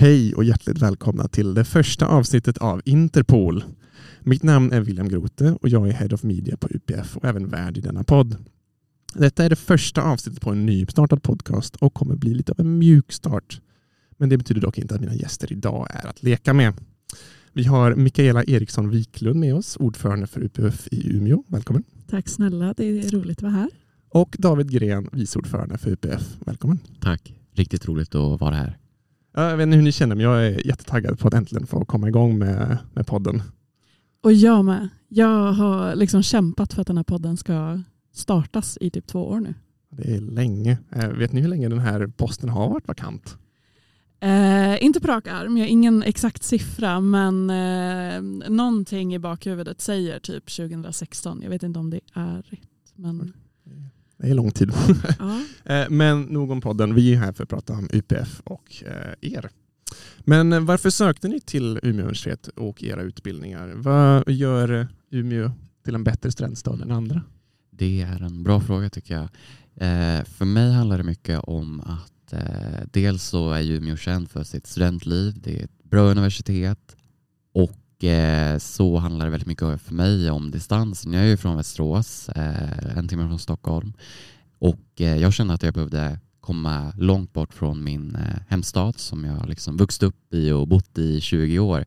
Hej 0.00 0.34
och 0.34 0.44
hjärtligt 0.44 0.78
välkomna 0.78 1.28
till 1.28 1.54
det 1.54 1.64
första 1.64 2.06
avsnittet 2.06 2.58
av 2.58 2.82
Interpol. 2.84 3.64
Mitt 4.20 4.42
namn 4.42 4.72
är 4.72 4.80
William 4.80 5.08
Grote 5.08 5.56
och 5.60 5.68
jag 5.68 5.88
är 5.88 5.92
Head 5.92 6.08
of 6.12 6.22
Media 6.22 6.56
på 6.56 6.68
UPF 6.70 7.16
och 7.16 7.24
även 7.24 7.48
värd 7.48 7.78
i 7.78 7.80
denna 7.80 8.04
podd. 8.04 8.36
Detta 9.14 9.44
är 9.44 9.50
det 9.50 9.56
första 9.56 10.02
avsnittet 10.02 10.40
på 10.40 10.50
en 10.50 10.66
nystartad 10.66 11.22
podcast 11.22 11.76
och 11.76 11.94
kommer 11.94 12.16
bli 12.16 12.34
lite 12.34 12.52
av 12.52 12.60
en 12.60 12.78
mjukstart. 12.78 13.60
Men 14.16 14.28
det 14.28 14.38
betyder 14.38 14.60
dock 14.60 14.78
inte 14.78 14.94
att 14.94 15.00
mina 15.00 15.14
gäster 15.14 15.52
idag 15.52 15.86
är 15.90 16.06
att 16.06 16.22
leka 16.22 16.54
med. 16.54 16.74
Vi 17.52 17.64
har 17.64 17.94
Mikaela 17.94 18.44
Eriksson 18.44 18.90
Wiklund 18.90 19.40
med 19.40 19.54
oss, 19.54 19.76
ordförande 19.76 20.26
för 20.26 20.44
UPF 20.44 20.88
i 20.90 21.16
Umeå. 21.16 21.44
Välkommen. 21.46 21.84
Tack 22.06 22.28
snälla, 22.28 22.74
det 22.76 22.84
är 22.84 23.10
roligt 23.10 23.38
att 23.38 23.42
vara 23.42 23.52
här. 23.52 23.70
Och 24.08 24.36
David 24.38 24.70
Gren, 24.70 25.08
vice 25.12 25.38
ordförande 25.38 25.78
för 25.78 25.90
UPF. 25.90 26.36
Välkommen. 26.46 26.78
Tack, 27.00 27.34
riktigt 27.52 27.88
roligt 27.88 28.14
att 28.14 28.40
vara 28.40 28.54
här. 28.54 28.78
Jag 29.42 29.56
vet 29.56 29.64
inte 29.64 29.76
hur 29.76 29.82
ni 29.82 29.92
känner, 29.92 30.16
men 30.16 30.24
jag 30.24 30.46
är 30.46 30.66
jättetaggad 30.66 31.18
på 31.18 31.28
att 31.28 31.34
äntligen 31.34 31.66
få 31.66 31.84
komma 31.84 32.08
igång 32.08 32.38
med, 32.38 32.78
med 32.94 33.06
podden. 33.06 33.42
Och 34.22 34.32
jag 34.32 34.64
med. 34.64 34.88
Jag 35.08 35.52
har 35.52 35.94
liksom 35.94 36.22
kämpat 36.22 36.72
för 36.72 36.80
att 36.80 36.86
den 36.86 36.96
här 36.96 37.04
podden 37.04 37.36
ska 37.36 37.82
startas 38.12 38.78
i 38.80 38.90
typ 38.90 39.06
två 39.06 39.28
år 39.28 39.40
nu. 39.40 39.54
Det 39.90 40.14
är 40.16 40.20
länge. 40.20 40.78
Eh, 40.90 41.08
vet 41.08 41.32
ni 41.32 41.40
hur 41.40 41.48
länge 41.48 41.68
den 41.68 41.78
här 41.78 42.06
posten 42.16 42.48
har 42.48 42.68
varit 42.68 42.88
vakant? 42.88 43.38
Eh, 44.20 44.84
inte 44.84 45.00
på 45.00 45.08
rak 45.08 45.26
arm, 45.26 45.56
jag 45.56 45.64
har 45.64 45.70
ingen 45.70 46.02
exakt 46.02 46.42
siffra 46.42 47.00
men 47.00 47.50
eh, 47.50 48.50
någonting 48.50 49.14
i 49.14 49.18
bakhuvudet 49.18 49.80
säger 49.80 50.18
typ 50.18 50.56
2016. 50.56 51.40
Jag 51.42 51.50
vet 51.50 51.62
inte 51.62 51.78
om 51.78 51.90
det 51.90 52.00
är 52.14 52.42
rätt. 52.42 52.92
Men... 52.94 53.32
Det 54.18 54.30
är 54.30 54.34
lång 54.34 54.50
tid. 54.50 54.72
Ja. 55.18 55.40
Eh, 55.74 55.90
men 55.90 56.22
nog 56.22 56.50
om 56.50 56.60
podden. 56.60 56.94
Vi 56.94 57.14
är 57.14 57.18
här 57.18 57.32
för 57.32 57.42
att 57.42 57.48
prata 57.48 57.72
om 57.72 57.88
UPF 57.92 58.40
och 58.44 58.84
eh, 58.86 59.32
er. 59.32 59.50
Men 60.18 60.52
eh, 60.52 60.60
varför 60.60 60.90
sökte 60.90 61.28
ni 61.28 61.40
till 61.40 61.78
Umeå 61.82 62.02
universitet 62.02 62.48
och 62.48 62.82
era 62.82 63.02
utbildningar? 63.02 63.72
Vad 63.76 64.30
gör 64.30 64.88
Umeå 65.10 65.50
till 65.84 65.94
en 65.94 66.04
bättre 66.04 66.32
studentstad 66.32 66.82
än 66.82 66.90
andra? 66.90 67.22
Det 67.70 68.02
är 68.02 68.22
en 68.22 68.42
bra 68.42 68.60
fråga 68.60 68.90
tycker 68.90 69.14
jag. 69.14 69.28
För 70.26 70.44
mig 70.44 70.72
handlar 70.72 70.98
det 70.98 71.04
mycket 71.04 71.40
om 71.40 71.80
att 71.80 72.34
dels 72.92 73.22
så 73.22 73.52
är 73.52 73.62
Umeå 73.62 73.96
känd 73.96 74.30
för 74.30 74.44
sitt 74.44 74.66
studentliv. 74.66 75.40
Det 75.40 75.60
är 75.60 75.64
ett 75.64 75.82
bra 75.82 76.00
universitet 76.00 76.96
och 77.98 78.04
eh, 78.04 78.58
så 78.58 78.96
handlar 78.96 79.26
det 79.26 79.30
väldigt 79.30 79.48
mycket 79.48 79.80
för 79.80 79.94
mig 79.94 80.30
om 80.30 80.50
distansen. 80.50 81.12
Jag 81.12 81.22
är 81.22 81.26
ju 81.26 81.36
från 81.36 81.56
Västerås, 81.56 82.28
eh, 82.28 82.98
en 82.98 83.08
timme 83.08 83.28
från 83.28 83.38
Stockholm 83.38 83.92
och 84.58 85.00
eh, 85.00 85.16
jag 85.16 85.32
kände 85.32 85.54
att 85.54 85.62
jag 85.62 85.74
behövde 85.74 86.18
komma 86.40 86.92
långt 86.96 87.32
bort 87.32 87.54
från 87.54 87.84
min 87.84 88.14
eh, 88.14 88.40
hemstad 88.48 88.98
som 88.98 89.24
jag 89.24 89.48
liksom 89.48 89.76
vuxit 89.76 90.02
upp 90.02 90.34
i 90.34 90.50
och 90.50 90.68
bott 90.68 90.98
i 90.98 91.20
20 91.20 91.58
år. 91.58 91.84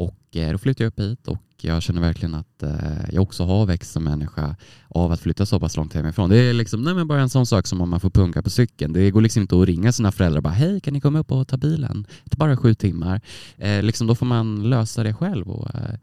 Och 0.00 0.36
eh, 0.36 0.52
då 0.52 0.58
flyttade 0.58 0.84
jag 0.84 0.88
upp 0.88 1.00
hit 1.00 1.28
och 1.28 1.44
jag 1.60 1.82
känner 1.82 2.00
verkligen 2.00 2.34
att 2.34 2.62
eh, 2.62 3.12
jag 3.12 3.22
också 3.22 3.44
har 3.44 3.66
växt 3.66 3.92
som 3.92 4.04
människa 4.04 4.56
av 4.88 5.12
att 5.12 5.20
flytta 5.20 5.46
så 5.46 5.60
pass 5.60 5.76
långt 5.76 5.94
hemifrån. 5.94 6.30
Det 6.30 6.36
är 6.36 6.52
liksom, 6.52 6.82
nej 6.82 6.94
men 6.94 7.08
bara 7.08 7.20
en 7.20 7.28
sån 7.28 7.46
sak 7.46 7.66
som 7.66 7.80
om 7.80 7.90
man 7.90 8.00
får 8.00 8.10
punka 8.10 8.42
på 8.42 8.50
cykeln. 8.50 8.92
Det 8.92 9.10
går 9.10 9.20
liksom 9.20 9.42
inte 9.42 9.60
att 9.60 9.66
ringa 9.66 9.92
sina 9.92 10.12
föräldrar 10.12 10.38
och 10.38 10.42
bara 10.42 10.54
hej 10.54 10.80
kan 10.80 10.94
ni 10.94 11.00
komma 11.00 11.18
upp 11.18 11.32
och 11.32 11.48
ta 11.48 11.56
bilen? 11.56 12.06
Det 12.24 12.34
är 12.34 12.36
bara 12.36 12.56
sju 12.56 12.74
timmar. 12.74 13.20
Eh, 13.56 13.82
liksom 13.82 14.06
då 14.06 14.14
får 14.14 14.26
man 14.26 14.70
lösa 14.70 15.02
det 15.02 15.14
själv 15.14 15.50
och 15.50 15.74
eh, 15.74 15.94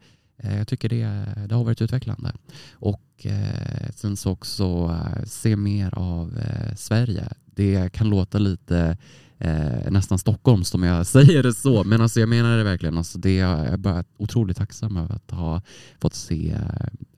eh 0.42 0.58
jag 0.58 0.68
tycker 0.68 0.88
det, 0.88 1.28
det 1.48 1.54
har 1.54 1.64
varit 1.64 1.82
utvecklande. 1.82 2.32
Och 2.72 3.26
eh, 3.26 3.90
sen 3.94 4.16
så 4.16 4.30
också 4.30 4.96
se 5.26 5.56
mer 5.56 5.94
av 5.94 6.38
eh, 6.38 6.74
Sverige. 6.74 7.28
Det 7.44 7.92
kan 7.92 8.10
låta 8.10 8.38
lite 8.38 8.96
eh, 9.38 9.90
nästan 9.90 10.18
Stockholms 10.18 10.74
om 10.74 10.82
jag 10.82 11.06
säger 11.16 11.42
det 11.42 11.54
så. 11.54 11.84
Men 11.84 12.00
alltså 12.00 12.20
jag 12.20 12.28
menar 12.28 12.56
det 12.56 12.64
verkligen. 12.64 12.98
Alltså 12.98 13.18
det, 13.18 13.34
jag 13.34 13.66
är 13.66 13.76
bara 13.76 14.04
otroligt 14.16 14.56
tacksam 14.56 14.96
över 14.96 15.14
att 15.14 15.30
ha 15.30 15.62
fått 16.00 16.14
se 16.14 16.56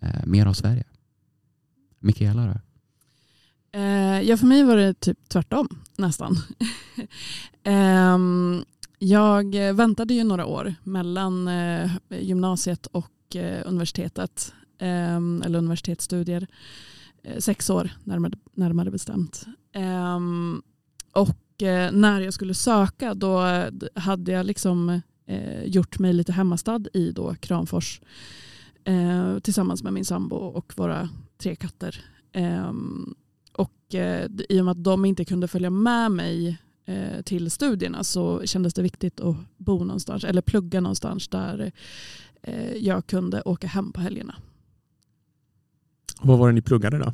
eh, 0.01 0.27
mer 0.27 0.47
av 0.47 0.53
Sverige. 0.53 0.85
Mikaela 1.99 2.47
då? 2.47 2.61
Eh, 3.79 4.21
ja, 4.21 4.37
för 4.37 4.47
mig 4.47 4.65
var 4.65 4.77
det 4.77 4.95
typ 5.01 5.29
tvärtom 5.29 5.69
nästan. 5.97 6.37
Ehm, 7.63 8.65
jag 8.99 9.55
väntade 9.75 10.15
ju 10.15 10.25
några 10.25 10.47
år 10.47 10.75
mellan 10.85 11.49
eh, 11.49 11.91
gymnasiet 12.09 12.87
och 12.87 13.37
eh, 13.37 13.63
universitetet, 13.67 14.55
ehm, 14.79 15.43
eller 15.47 15.59
universitetsstudier. 15.59 16.47
Eh, 17.23 17.39
sex 17.39 17.71
år 17.71 17.91
närmare, 18.05 18.33
närmare 18.53 18.91
bestämt. 18.91 19.47
Ehm, 19.73 20.63
och 21.13 21.37
när 21.93 22.21
jag 22.21 22.35
skulle 22.35 22.55
söka 22.55 23.15
då 23.15 23.41
hade 23.95 24.33
jag 24.33 24.47
liksom 24.47 25.01
eh, 25.27 25.65
gjort 25.65 25.99
mig 25.99 26.13
lite 26.13 26.33
hemmastad 26.33 26.81
i 26.93 27.13
då 27.13 27.35
Kramfors 27.35 28.01
eh, 28.85 29.39
tillsammans 29.39 29.83
med 29.83 29.93
min 29.93 30.05
sambo 30.05 30.37
och 30.37 30.73
våra 30.77 31.09
tre 31.39 31.57
katter. 31.57 32.05
Ehm, 32.33 33.15
och 33.53 33.95
i 34.49 34.61
och 34.61 34.65
med 34.65 34.73
att 34.73 34.85
de 34.85 35.05
inte 35.05 35.25
kunde 35.25 35.49
följa 35.49 35.71
med 35.71 36.11
mig 36.11 36.59
till 37.25 37.51
studierna 37.51 38.05
så 38.05 38.47
kändes 38.47 38.75
det 38.75 38.83
viktigt 38.83 39.21
att 39.21 39.37
bo 39.57 39.85
någonstans 39.85 40.25
eller 40.25 40.43
plugga 40.43 40.81
någonstans 40.81 41.29
där 41.29 41.73
jag 42.77 43.07
kunde 43.07 43.43
åka 43.43 43.67
hem 43.67 43.93
på 43.93 44.01
helgerna. 44.01 44.35
Vad 46.23 46.39
var 46.39 46.49
det 46.49 46.53
ni 46.53 46.63
pluggade 46.63 46.99
då? 46.99 47.13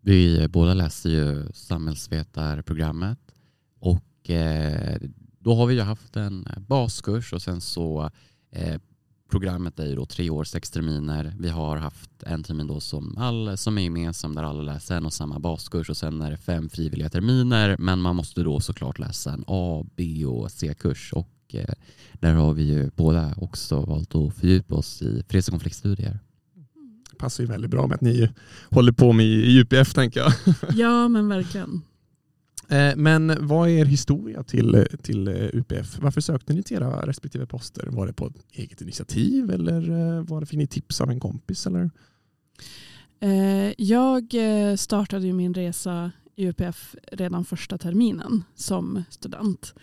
Vi 0.00 0.48
båda 0.48 0.74
läste 0.74 1.10
ju 1.10 1.46
samhällsvetarprogrammet 1.52 3.18
och 3.80 4.30
eh, 4.30 5.00
då 5.38 5.54
har 5.54 5.66
vi 5.66 5.74
ju 5.74 5.80
haft 5.80 6.16
en 6.16 6.48
baskurs 6.68 7.32
och 7.32 7.42
sen 7.42 7.60
så 7.60 8.10
eh, 8.50 8.80
programmet 9.30 9.78
är 9.78 9.86
ju 9.86 9.94
då 9.94 10.06
tre 10.06 10.30
år, 10.30 10.44
sex 10.44 10.70
terminer. 10.70 11.34
Vi 11.38 11.48
har 11.48 11.76
haft 11.76 12.22
en 12.22 12.42
termin 12.42 12.66
då 12.66 12.80
som, 12.80 13.18
all, 13.18 13.56
som 13.56 13.78
är 13.78 13.82
gemensam 13.82 14.34
där 14.34 14.42
alla 14.42 14.62
läser 14.62 14.96
en 14.96 15.06
och 15.06 15.12
samma 15.12 15.38
baskurs 15.38 15.90
och 15.90 15.96
sen 15.96 16.20
är 16.20 16.30
det 16.30 16.36
fem 16.36 16.68
frivilliga 16.68 17.08
terminer 17.08 17.76
men 17.78 18.00
man 18.00 18.16
måste 18.16 18.42
då 18.42 18.60
såklart 18.60 18.98
läsa 18.98 19.32
en 19.32 19.44
A, 19.46 19.86
B 19.96 20.24
och 20.24 20.50
C-kurs 20.50 21.12
och 21.12 21.30
eh, 21.52 21.74
där 22.12 22.34
har 22.34 22.52
vi 22.52 22.62
ju 22.62 22.90
båda 22.96 23.34
också 23.36 23.80
valt 23.80 24.14
att 24.14 24.34
fördjupa 24.34 24.74
oss 24.74 25.02
i 25.02 25.22
freds 25.28 25.48
och 25.48 25.52
konfliktstudier 25.52 26.18
passar 27.20 27.44
ju 27.44 27.50
väldigt 27.50 27.70
bra 27.70 27.86
med 27.86 27.94
att 27.94 28.00
ni 28.00 28.30
håller 28.70 28.92
på 28.92 29.12
med 29.12 29.26
i 29.26 29.60
UPF 29.60 29.94
tänker 29.94 30.20
jag. 30.20 30.32
Ja 30.74 31.08
men 31.08 31.28
verkligen. 31.28 31.82
Eh, 32.70 32.96
men 32.96 33.36
vad 33.40 33.68
är 33.68 33.72
er 33.72 33.84
historia 33.84 34.42
till, 34.42 34.74
eh, 34.74 34.84
till 35.02 35.28
eh, 35.28 35.34
UPF? 35.34 35.98
Varför 36.00 36.20
sökte 36.20 36.52
ni 36.52 36.62
till 36.62 36.76
era 36.76 37.06
respektive 37.06 37.46
poster? 37.46 37.86
Var 37.86 38.06
det 38.06 38.12
på 38.12 38.32
eget 38.52 38.80
initiativ 38.80 39.50
eller 39.50 39.80
var 40.20 40.40
det, 40.40 40.46
fick 40.46 40.58
ni 40.58 40.66
tips 40.66 41.00
av 41.00 41.10
en 41.10 41.20
kompis? 41.20 41.66
Eller? 41.66 41.90
Jag 43.76 44.34
startade 44.78 45.32
min 45.32 45.54
resa 45.54 46.10
i 46.36 46.46
UPF 46.46 46.96
redan 47.12 47.44
första 47.44 47.78
terminen 47.78 48.44
som 48.54 49.04
student. 49.10 49.74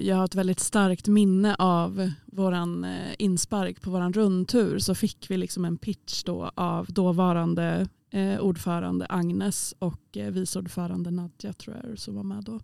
Jag 0.00 0.16
har 0.16 0.24
ett 0.24 0.34
väldigt 0.34 0.60
starkt 0.60 1.08
minne 1.08 1.54
av 1.54 2.10
våran 2.26 2.86
inspark 3.18 3.80
på 3.80 3.90
våran 3.90 4.12
rundtur 4.12 4.78
så 4.78 4.94
fick 4.94 5.30
vi 5.30 5.36
liksom 5.36 5.64
en 5.64 5.78
pitch 5.78 6.24
då 6.24 6.50
av 6.54 6.86
dåvarande 6.86 7.88
eh, 8.14 8.40
ordförande 8.40 9.06
Agnes 9.08 9.74
och 9.78 10.16
eh, 10.16 10.30
vice 10.30 10.58
ordförande 10.58 11.10
Nadja 11.10 11.52
tror 11.52 11.76
jag 11.82 11.98
som 11.98 12.14
var 12.14 12.22
med 12.22 12.44
då. 12.44 12.60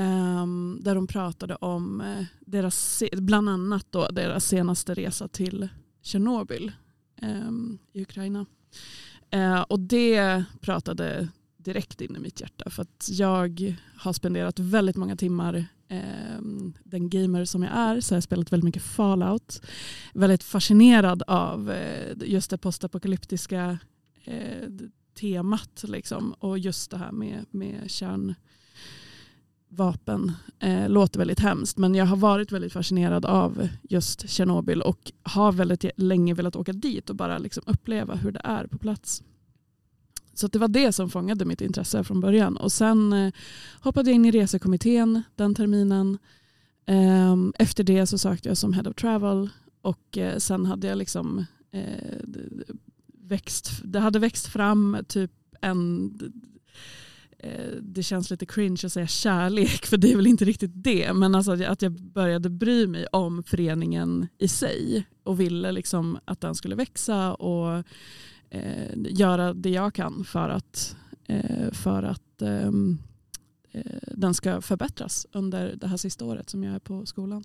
Um, 0.00 0.80
där 0.82 0.94
de 0.94 1.06
pratade 1.06 1.56
om 1.56 2.00
eh, 2.00 2.24
deras, 2.40 3.02
bland 3.12 3.48
annat 3.48 3.86
då 3.90 4.08
deras 4.08 4.44
senaste 4.44 4.94
resa 4.94 5.28
till 5.28 5.68
Tjernobyl 6.02 6.72
um, 7.22 7.78
i 7.92 8.02
Ukraina. 8.02 8.46
Eh, 9.30 9.60
och 9.60 9.80
det 9.80 10.44
pratade 10.60 11.28
direkt 11.56 12.00
in 12.00 12.16
i 12.16 12.18
mitt 12.18 12.40
hjärta. 12.40 12.70
För 12.70 12.82
att 12.82 13.08
jag 13.10 13.76
har 13.96 14.12
spenderat 14.12 14.58
väldigt 14.58 14.96
många 14.96 15.16
timmar, 15.16 15.64
eh, 15.88 16.42
den 16.84 17.10
gamer 17.10 17.44
som 17.44 17.62
jag 17.62 17.72
är, 17.72 18.00
så 18.00 18.14
har 18.14 18.16
jag 18.16 18.24
spelat 18.24 18.52
väldigt 18.52 18.64
mycket 18.64 18.82
Fallout. 18.82 19.62
Väldigt 20.14 20.42
fascinerad 20.42 21.22
av 21.26 21.70
eh, 21.70 22.16
just 22.24 22.50
det 22.50 22.58
postapokalyptiska 22.58 23.78
eh, 24.26 24.68
temat. 25.20 25.84
Liksom. 25.88 26.32
Och 26.32 26.58
just 26.58 26.90
det 26.90 26.98
här 26.98 27.12
med, 27.12 27.44
med 27.50 27.90
kärnvapen 27.90 30.32
eh, 30.58 30.88
låter 30.88 31.18
väldigt 31.18 31.40
hemskt. 31.40 31.78
Men 31.78 31.94
jag 31.94 32.06
har 32.06 32.16
varit 32.16 32.52
väldigt 32.52 32.72
fascinerad 32.72 33.24
av 33.24 33.68
just 33.82 34.28
Tjernobyl 34.28 34.82
och 34.82 35.12
har 35.22 35.52
väldigt 35.52 35.84
länge 35.96 36.34
velat 36.34 36.56
åka 36.56 36.72
dit 36.72 37.10
och 37.10 37.16
bara 37.16 37.38
liksom 37.38 37.62
uppleva 37.66 38.14
hur 38.14 38.32
det 38.32 38.40
är 38.44 38.66
på 38.66 38.78
plats. 38.78 39.22
Så 40.34 40.46
det 40.46 40.58
var 40.58 40.68
det 40.68 40.92
som 40.92 41.10
fångade 41.10 41.44
mitt 41.44 41.60
intresse 41.60 42.04
från 42.04 42.20
början. 42.20 42.56
Och 42.56 42.72
sen 42.72 43.12
eh, 43.12 43.32
hoppade 43.80 44.10
jag 44.10 44.14
in 44.14 44.24
i 44.24 44.30
resekommittén 44.30 45.22
den 45.34 45.54
terminen. 45.54 46.18
Eh, 46.86 47.36
efter 47.58 47.84
det 47.84 48.06
så 48.06 48.18
sökte 48.18 48.48
jag 48.48 48.58
som 48.58 48.72
head 48.72 48.88
of 48.88 48.96
travel 48.96 49.48
och 49.82 50.18
eh, 50.18 50.38
sen 50.38 50.66
hade 50.66 50.86
jag 50.86 50.98
liksom 50.98 51.44
eh, 51.70 52.16
växt, 53.26 53.80
det 53.84 54.00
hade 54.00 54.18
växt 54.18 54.46
fram 54.46 54.98
typ 55.08 55.30
en 55.60 56.12
eh, 57.38 57.70
det 57.82 58.02
känns 58.02 58.30
lite 58.30 58.46
cringe 58.46 58.80
att 58.84 58.92
säga 58.92 59.06
kärlek 59.06 59.86
för 59.86 59.96
det 59.96 60.12
är 60.12 60.16
väl 60.16 60.26
inte 60.26 60.44
riktigt 60.44 60.70
det. 60.74 61.12
Men 61.12 61.34
alltså 61.34 61.64
att 61.64 61.82
jag 61.82 61.92
började 61.92 62.50
bry 62.50 62.86
mig 62.86 63.06
om 63.06 63.42
föreningen 63.42 64.28
i 64.38 64.48
sig 64.48 65.06
och 65.22 65.40
ville 65.40 65.72
liksom 65.72 66.18
att 66.24 66.40
den 66.40 66.54
skulle 66.54 66.74
växa 66.74 67.34
och 67.34 67.84
eh, 68.50 68.92
göra 68.94 69.54
det 69.54 69.70
jag 69.70 69.94
kan 69.94 70.24
för 70.24 70.48
att, 70.48 70.96
eh, 71.26 71.72
för 71.72 72.02
att 72.02 72.42
ehm, 72.42 72.98
eh, 73.72 73.98
den 74.02 74.34
ska 74.34 74.60
förbättras 74.60 75.26
under 75.32 75.76
det 75.76 75.86
här 75.86 75.96
sista 75.96 76.24
året 76.24 76.50
som 76.50 76.64
jag 76.64 76.74
är 76.74 76.78
på 76.78 77.06
skolan. 77.06 77.44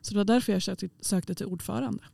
Så 0.00 0.14
det 0.14 0.18
var 0.18 0.24
därför 0.24 0.52
jag 0.52 0.62
sökte, 0.62 0.88
sökte 1.00 1.34
till 1.34 1.46
ordförande. 1.46 2.04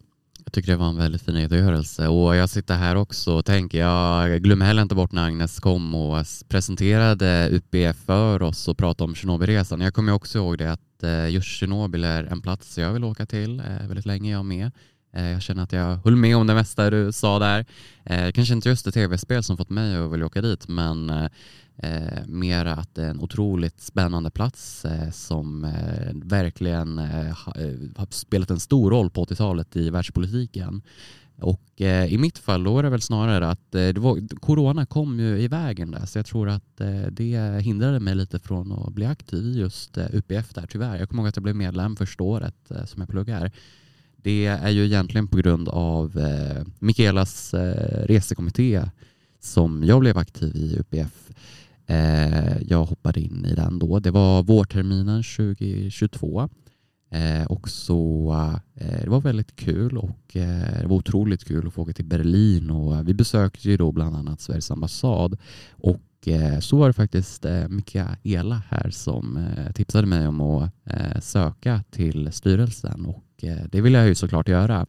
Jag 0.44 0.52
tycker 0.52 0.72
det 0.72 0.78
var 0.78 0.88
en 0.88 0.96
väldigt 0.96 1.22
fin 1.22 1.34
redogörelse 1.34 2.08
och 2.08 2.36
jag 2.36 2.50
sitter 2.50 2.76
här 2.76 2.96
också 2.96 3.32
och 3.32 3.44
tänker, 3.44 3.78
jag 3.78 4.42
glömmer 4.42 4.66
heller 4.66 4.82
inte 4.82 4.94
bort 4.94 5.12
när 5.12 5.26
Agnes 5.26 5.60
kom 5.60 5.94
och 5.94 6.26
presenterade 6.48 7.48
UPF 7.50 7.96
för 7.96 8.42
oss 8.42 8.68
och 8.68 8.78
pratade 8.78 9.08
om 9.08 9.14
Tjernobylresan. 9.14 9.80
Jag 9.80 9.94
kommer 9.94 10.12
också 10.12 10.38
ihåg 10.38 10.58
det 10.58 10.72
att 10.72 11.02
eh, 11.02 11.28
just 11.28 11.48
Tjernobyl 11.48 12.04
är 12.04 12.24
en 12.24 12.42
plats 12.42 12.78
jag 12.78 12.92
vill 12.92 13.04
åka 13.04 13.26
till 13.26 13.60
eh, 13.60 13.86
väldigt 13.86 14.06
länge, 14.06 14.32
jag 14.32 14.44
med. 14.44 14.70
Eh, 15.12 15.30
jag 15.30 15.42
känner 15.42 15.62
att 15.62 15.72
jag 15.72 15.96
höll 15.96 16.16
med 16.16 16.36
om 16.36 16.46
det 16.46 16.54
mesta 16.54 16.90
du 16.90 17.12
sa 17.12 17.38
där. 17.38 17.66
Eh, 18.04 18.32
kanske 18.32 18.54
inte 18.54 18.68
just 18.68 18.84
det 18.84 18.92
tv-spel 18.92 19.42
som 19.42 19.56
fått 19.56 19.70
mig 19.70 19.96
att 19.96 20.12
vilja 20.12 20.26
åka 20.26 20.42
dit, 20.42 20.68
men 20.68 21.28
eh, 21.78 22.26
mer 22.26 22.66
att 22.66 22.94
det 22.94 23.02
är 23.04 23.10
en 23.10 23.20
otroligt 23.20 23.80
spännande 23.80 24.30
plats 24.30 24.84
eh, 24.84 25.10
som 25.10 25.64
eh, 25.64 26.12
verkligen 26.14 26.98
har 27.96 28.12
spelat 28.12 28.50
en 28.50 28.60
stor 28.60 28.90
roll 28.90 29.10
på 29.10 29.24
80-talet 29.24 29.76
i 29.76 29.90
världspolitiken. 29.90 30.82
Och 31.40 31.80
i 32.08 32.18
mitt 32.18 32.38
fall 32.38 32.64
då 32.64 32.78
är 32.78 32.82
det 32.82 32.90
väl 32.90 33.00
snarare 33.00 33.48
att 33.48 33.72
det 33.72 33.98
var, 33.98 34.38
corona 34.40 34.86
kom 34.86 35.20
ju 35.20 35.38
i 35.38 35.48
vägen 35.48 35.90
där 35.90 36.06
så 36.06 36.18
jag 36.18 36.26
tror 36.26 36.48
att 36.48 36.80
det 37.10 37.60
hindrade 37.62 38.00
mig 38.00 38.14
lite 38.14 38.38
från 38.38 38.72
att 38.72 38.92
bli 38.92 39.06
aktiv 39.06 39.44
i 39.44 39.58
just 39.58 39.98
UPF 39.98 40.54
där 40.54 40.66
tyvärr. 40.66 40.98
Jag 40.98 41.08
kommer 41.08 41.22
ihåg 41.22 41.28
att 41.28 41.36
jag 41.36 41.42
blev 41.42 41.56
medlem 41.56 41.96
första 41.96 42.24
året 42.24 42.54
som 42.84 43.00
jag 43.00 43.08
pluggar. 43.08 43.52
Det 44.26 44.46
är 44.46 44.70
ju 44.70 44.84
egentligen 44.84 45.28
på 45.28 45.36
grund 45.36 45.68
av 45.68 46.18
eh, 46.18 46.64
Mikaelas 46.78 47.54
eh, 47.54 48.06
resekommitté 48.06 48.82
som 49.40 49.84
jag 49.84 50.00
blev 50.00 50.18
aktiv 50.18 50.56
i 50.56 50.76
UPF 50.78 51.30
Eh, 51.86 52.62
jag 52.62 52.84
hoppade 52.84 53.20
in 53.20 53.44
i 53.44 53.54
den 53.54 53.78
då. 53.78 53.98
Det 53.98 54.10
var 54.10 54.42
vårterminen 54.42 55.22
2022 55.22 56.48
eh, 57.10 57.46
och 57.46 57.68
så, 57.68 58.30
eh, 58.74 59.00
det 59.02 59.10
var 59.10 59.20
väldigt 59.20 59.56
kul 59.56 59.98
och 59.98 60.36
eh, 60.36 60.80
det 60.80 60.86
var 60.86 60.96
otroligt 60.96 61.44
kul 61.44 61.66
att 61.66 61.74
få 61.74 61.82
åka 61.82 61.92
till 61.92 62.04
Berlin 62.04 62.70
och 62.70 63.08
vi 63.08 63.14
besökte 63.14 63.68
ju 63.68 63.76
då 63.76 63.92
bland 63.92 64.16
annat 64.16 64.40
Sveriges 64.40 64.70
ambassad. 64.70 65.38
Och 65.70 66.02
så 66.60 66.76
var 66.76 66.86
det 66.86 66.92
faktiskt 66.92 67.46
Mikaela 67.68 68.62
här 68.68 68.90
som 68.90 69.48
tipsade 69.74 70.06
mig 70.06 70.28
om 70.28 70.40
att 70.40 70.72
söka 71.24 71.84
till 71.90 72.32
styrelsen 72.32 73.06
och 73.06 73.25
Eh, 73.42 73.56
det 73.72 73.80
vill 73.80 73.94
jag 73.94 74.08
ju 74.08 74.14
såklart 74.14 74.48
göra. 74.48 74.86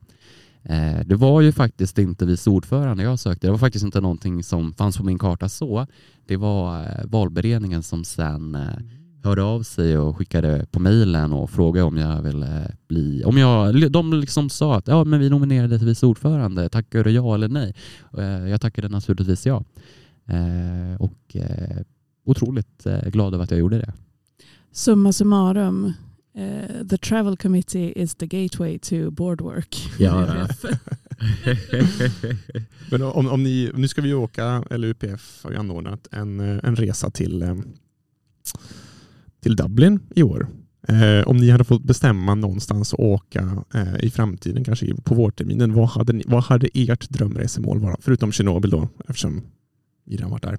Eh, 0.63 0.99
det 1.05 1.15
var 1.15 1.41
ju 1.41 1.51
faktiskt 1.51 1.97
inte 1.97 2.25
vice 2.25 2.49
ordförande 2.49 3.03
jag 3.03 3.19
sökte. 3.19 3.47
Det 3.47 3.51
var 3.51 3.57
faktiskt 3.57 3.85
inte 3.85 4.01
någonting 4.01 4.43
som 4.43 4.73
fanns 4.73 4.97
på 4.97 5.03
min 5.03 5.19
karta 5.19 5.49
så. 5.49 5.87
Det 6.25 6.37
var 6.37 6.83
eh, 6.83 7.05
valberedningen 7.05 7.83
som 7.83 8.03
sen 8.03 8.57
hörde 9.23 9.43
av 9.43 9.63
sig 9.63 9.97
och 9.97 10.17
skickade 10.17 10.65
på 10.71 10.79
mejlen 10.79 11.33
och 11.33 11.49
frågade 11.49 11.87
om 11.87 11.97
jag 11.97 12.21
ville 12.21 12.71
bli... 12.87 13.23
Om 13.25 13.37
jag, 13.37 13.91
de 13.91 14.13
liksom 14.13 14.49
sa 14.49 14.75
att 14.75 14.87
ja, 14.87 15.03
men 15.03 15.19
vi 15.19 15.29
nominerade 15.29 15.77
till 15.77 15.87
vice 15.87 16.05
ordförande, 16.05 16.69
tackar 16.69 17.03
du 17.03 17.11
ja 17.11 17.35
eller 17.35 17.47
nej? 17.47 17.75
Jag 18.49 18.61
tackade 18.61 18.89
naturligtvis 18.89 19.45
ja. 19.45 19.63
Och 20.99 21.35
otroligt 22.25 22.87
glad 23.07 23.33
över 23.33 23.43
att 23.43 23.51
jag 23.51 23.59
gjorde 23.59 23.77
det. 23.77 23.93
Summa 24.71 25.13
summarum, 25.13 25.93
Uh, 26.37 26.87
the 26.89 26.97
travel 26.97 27.37
committee 27.37 27.93
is 27.95 28.15
the 28.15 28.27
gateway 28.27 28.77
to 28.77 29.11
boardwork. 29.11 29.75
Ja. 29.99 30.47
Men 32.91 33.01
om, 33.01 33.27
om 33.27 33.43
ni, 33.43 33.71
nu 33.73 33.87
ska 33.87 34.01
vi 34.01 34.13
åka, 34.13 34.63
eller 34.69 34.87
UPF 34.87 35.43
har 35.43 35.51
ju 35.51 35.57
anordnat 35.57 36.07
en, 36.11 36.39
eh, 36.39 36.59
en 36.63 36.75
resa 36.75 37.09
till, 37.09 37.41
eh, 37.41 37.55
till 39.43 39.55
Dublin 39.55 39.99
i 40.15 40.23
år. 40.23 40.47
Eh, 40.87 41.27
om 41.27 41.37
ni 41.37 41.49
hade 41.49 41.63
fått 41.63 41.83
bestämma 41.83 42.35
någonstans 42.35 42.93
att 42.93 42.99
åka 42.99 43.63
eh, 43.73 43.95
i 43.99 44.09
framtiden, 44.09 44.63
kanske 44.63 44.95
på 44.95 45.15
vårterminen, 45.15 45.73
vad 45.73 45.89
hade, 45.89 46.13
ni, 46.13 46.23
vad 46.27 46.43
hade 46.43 46.69
ert 46.73 47.09
drömresemål 47.09 47.79
varit? 47.79 48.03
Förutom 48.03 48.31
Tjernobyl 48.31 48.71
då, 48.71 48.89
eftersom 49.07 49.41
ni 50.05 50.15
redan 50.15 50.31
varit 50.31 50.43
där. 50.43 50.57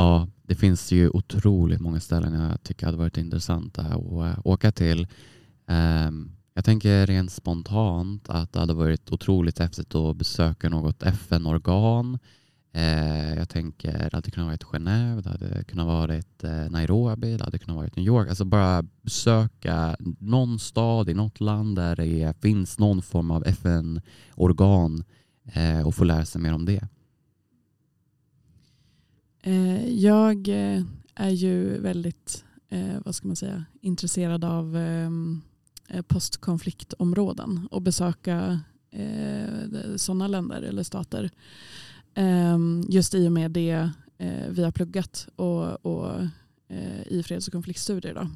Ja, 0.00 0.28
det 0.42 0.54
finns 0.54 0.92
ju 0.92 1.10
otroligt 1.10 1.80
många 1.80 2.00
ställen 2.00 2.34
jag 2.34 2.62
tycker 2.62 2.86
hade 2.86 2.98
varit 2.98 3.16
intressanta 3.16 3.82
att 3.82 4.36
eh, 4.36 4.38
åka 4.44 4.72
till. 4.72 5.06
Ehm, 5.66 6.32
jag 6.54 6.64
tänker 6.64 7.06
rent 7.06 7.32
spontant 7.32 8.28
att 8.28 8.52
det 8.52 8.58
hade 8.58 8.74
varit 8.74 9.12
otroligt 9.12 9.58
häftigt 9.58 9.94
att 9.94 10.16
besöka 10.16 10.68
något 10.68 11.02
FN-organ. 11.02 12.18
Eh, 12.72 13.34
jag 13.34 13.48
tänker 13.48 13.94
att 13.94 14.10
det 14.10 14.16
hade 14.16 14.30
kunnat 14.30 14.46
vara 14.46 14.56
Genève, 14.56 15.22
det 15.22 15.28
hade 15.28 15.64
kunnat 15.64 15.86
vara 15.86 16.14
eh, 16.14 16.70
Nairobi, 16.70 17.36
det 17.36 17.44
hade 17.44 17.58
kunnat 17.58 17.76
vara 17.76 17.88
New 17.96 18.06
York. 18.06 18.28
Alltså 18.28 18.44
bara 18.44 18.82
besöka 19.02 19.96
någon 20.18 20.58
stad 20.58 21.08
i 21.08 21.14
något 21.14 21.40
land 21.40 21.76
där 21.76 21.96
det 21.96 22.40
finns 22.42 22.78
någon 22.78 23.02
form 23.02 23.30
av 23.30 23.46
FN-organ 23.46 25.04
och 25.84 25.94
få 25.94 26.04
lära 26.04 26.24
sig 26.24 26.40
mer 26.40 26.54
om 26.54 26.64
det. 26.64 26.88
Eh, 29.42 29.88
jag 29.88 30.48
eh, 30.48 30.82
är 31.14 31.30
ju 31.30 31.80
väldigt 31.80 32.44
eh, 32.68 32.96
vad 33.04 33.14
ska 33.14 33.26
man 33.26 33.36
säga, 33.36 33.64
intresserad 33.80 34.44
av 34.44 34.76
ehm, 34.76 35.40
eh, 35.88 36.02
postkonfliktområden 36.02 37.68
och 37.70 37.82
besöka 37.82 38.60
eh, 38.90 39.96
sådana 39.96 40.28
länder 40.28 40.62
eller 40.62 40.82
stater. 40.82 41.30
Ehm, 42.14 42.84
just 42.88 43.14
i 43.14 43.28
och 43.28 43.32
med 43.32 43.50
det 43.50 43.90
vi 44.48 44.64
har 44.64 44.70
pluggat 44.70 45.28
och, 45.36 45.86
och 45.86 46.28
i 47.06 47.22
freds 47.22 47.46
och 47.46 47.52
konfliktstudier. 47.52 48.14
Då. 48.14 48.28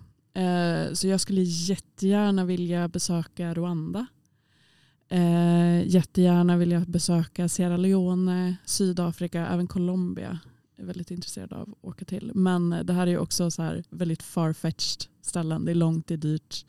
Så 0.95 1.09
jag 1.09 1.21
skulle 1.21 1.43
jättegärna 1.43 2.45
vilja 2.45 2.89
besöka 2.89 3.55
Rwanda. 3.55 4.07
Jättegärna 5.85 6.57
vilja 6.57 6.81
besöka 6.81 7.49
Sierra 7.49 7.77
Leone, 7.77 8.57
Sydafrika, 8.65 9.47
även 9.47 9.67
Colombia 9.67 10.39
är 10.77 10.85
väldigt 10.85 11.11
intresserad 11.11 11.53
av 11.53 11.63
att 11.63 11.79
åka 11.81 12.05
till. 12.05 12.33
Men 12.35 12.71
det 12.85 12.93
här 12.93 13.07
är 13.07 13.19
också 13.19 13.51
så 13.51 13.63
här 13.63 13.85
väldigt 13.91 14.23
farfetched 14.23 15.05
ställen. 15.23 15.65
Det 15.65 15.73
är 15.73 15.75
långt, 15.75 16.07
det 16.07 16.15
är 16.15 16.19
dyrt. 16.19 16.67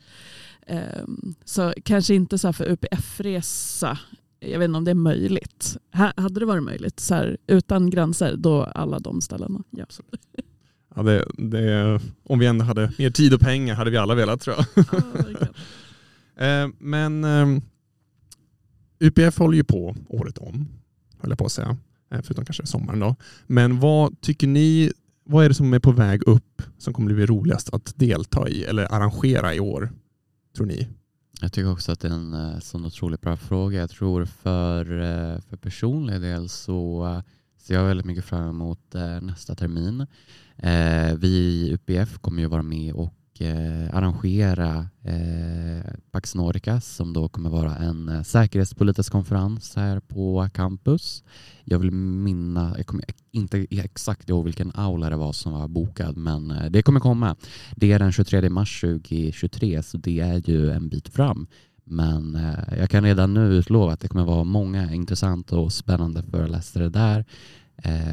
Um, 0.68 1.34
så 1.44 1.74
kanske 1.84 2.14
inte 2.14 2.38
så 2.38 2.52
för 2.52 2.64
UPF-resa. 2.72 3.98
Jag 4.40 4.58
vet 4.58 4.64
inte 4.64 4.78
om 4.78 4.84
det 4.84 4.90
är 4.90 4.94
möjligt. 4.94 5.76
Här, 5.90 6.12
hade 6.16 6.40
det 6.40 6.46
varit 6.46 6.62
möjligt, 6.62 7.00
så 7.00 7.14
här, 7.14 7.36
utan 7.46 7.90
gränser, 7.90 8.36
då 8.36 8.64
alla 8.64 8.98
de 8.98 9.20
ställena. 9.20 9.62
Ja. 9.70 9.86
Ja, 10.98 11.02
det, 11.02 11.26
det, 11.38 12.00
om 12.22 12.38
vi 12.38 12.46
ändå 12.46 12.64
hade 12.64 12.92
mer 12.98 13.10
tid 13.10 13.34
och 13.34 13.40
pengar 13.40 13.74
hade 13.74 13.90
vi 13.90 13.96
alla 13.96 14.14
velat 14.14 14.40
tror 14.40 14.56
jag. 14.56 14.84
Ja, 16.36 16.64
uh, 16.64 16.72
men 16.78 17.24
um, 17.24 17.24
ehm, 17.24 17.62
UPF 19.00 19.38
håller 19.38 19.56
ju 19.56 19.64
på 19.64 19.96
året 20.08 20.38
om, 20.38 20.68
höll 21.20 21.30
jag 21.30 21.38
på 21.38 21.44
att 21.46 21.52
säga. 21.52 21.76
Eh, 22.10 22.20
förutom 22.22 22.44
kanske 22.44 22.66
sommaren 22.66 23.00
då. 23.00 23.16
Men 23.46 23.80
vad 23.80 24.20
tycker 24.20 24.46
ni, 24.46 24.92
vad 25.24 25.44
är 25.44 25.48
det 25.48 25.54
som 25.54 25.74
är 25.74 25.78
på 25.78 25.92
väg 25.92 26.22
upp 26.28 26.62
som 26.78 26.92
kommer 26.92 27.14
bli 27.14 27.26
roligast 27.26 27.74
att 27.74 27.92
delta 27.96 28.48
i 28.48 28.64
eller 28.64 28.92
arrangera 28.94 29.54
i 29.54 29.60
år, 29.60 29.92
tror 30.56 30.66
ni? 30.66 30.88
Jag 31.40 31.52
tycker 31.52 31.72
också 31.72 31.92
att 31.92 32.00
det 32.00 32.08
är 32.08 32.12
en 32.12 32.34
eh, 32.34 32.58
sån 32.58 32.86
otroligt 32.86 33.20
bra 33.20 33.36
fråga. 33.36 33.80
Jag 33.80 33.90
tror 33.90 34.24
för, 34.24 35.00
eh, 35.00 35.40
för 35.40 35.56
personlig 35.56 36.20
del 36.20 36.48
så 36.48 37.22
ser 37.58 37.74
jag 37.74 37.84
väldigt 37.84 38.06
mycket 38.06 38.24
fram 38.24 38.48
emot 38.48 38.94
nästa 39.22 39.54
termin. 39.54 40.06
Vi 41.16 41.28
i 41.28 41.72
UPF 41.72 42.18
kommer 42.18 42.42
ju 42.42 42.48
vara 42.48 42.62
med 42.62 42.94
och 42.94 43.14
eh, 43.42 43.96
arrangera 43.96 44.88
eh, 45.02 45.92
Pax 46.10 46.34
Nordica 46.34 46.80
som 46.80 47.12
då 47.12 47.28
kommer 47.28 47.50
vara 47.50 47.76
en 47.76 48.08
eh, 48.08 48.22
säkerhetspolitisk 48.22 49.12
konferens 49.12 49.76
här 49.76 50.00
på 50.00 50.48
campus. 50.54 51.24
Jag 51.64 51.78
vill 51.78 51.90
minna, 51.90 52.74
jag 52.76 52.86
kommer 52.86 53.04
inte 53.32 53.66
exakt 53.70 54.28
ihåg 54.30 54.44
vilken 54.44 54.72
aula 54.74 55.10
det 55.10 55.16
var 55.16 55.32
som 55.32 55.52
var 55.52 55.68
bokad 55.68 56.16
men 56.16 56.50
eh, 56.50 56.70
det 56.70 56.82
kommer 56.82 57.00
komma. 57.00 57.36
Det 57.76 57.92
är 57.92 57.98
den 57.98 58.12
23 58.12 58.50
mars 58.50 58.80
2023 58.80 59.82
så 59.82 59.98
det 59.98 60.20
är 60.20 60.50
ju 60.50 60.70
en 60.70 60.88
bit 60.88 61.08
fram. 61.08 61.46
Men 61.84 62.34
eh, 62.34 62.78
jag 62.78 62.90
kan 62.90 63.04
redan 63.04 63.34
nu 63.34 63.54
utlova 63.54 63.92
att 63.92 64.00
det 64.00 64.08
kommer 64.08 64.24
vara 64.24 64.44
många 64.44 64.94
intressanta 64.94 65.56
och 65.56 65.72
spännande 65.72 66.22
föreläsare 66.22 66.88
där 66.88 67.24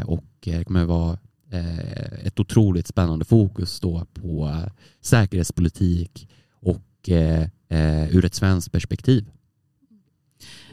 och 0.06 0.24
det 0.40 0.64
kommer 0.64 0.86
vara 0.86 1.18
Eh, 1.54 2.26
ett 2.26 2.40
otroligt 2.40 2.88
spännande 2.88 3.26
fokus 3.26 3.80
då 3.80 4.06
på 4.14 4.48
eh, 4.48 4.72
säkerhetspolitik 5.02 6.30
och 6.60 7.10
eh, 7.10 7.48
eh, 7.70 8.16
ur 8.16 8.26
ett 8.26 8.36
svenskt 8.36 8.72
perspektiv. 8.72 9.30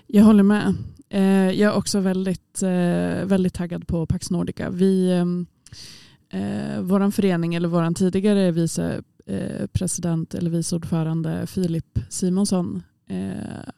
Jag 0.06 0.24
håller 0.24 0.42
med. 0.42 0.74
Eh, 1.08 1.50
jag 1.50 1.72
är 1.72 1.72
också 1.72 2.00
väldigt, 2.00 2.62
väldigt 3.24 3.54
taggad 3.54 3.86
på 3.86 4.06
Pax 4.06 4.30
Nordica. 4.30 4.70
Vi, 4.70 5.10
eh, 6.30 6.80
vår 6.80 7.10
förening 7.10 7.54
eller 7.54 7.68
vår 7.68 7.94
tidigare 7.94 8.50
vicepresident 8.50 10.34
eller 10.34 10.50
vice 10.50 10.76
ordförande 10.76 11.46
Filip 11.46 11.98
Simonsson 12.08 12.82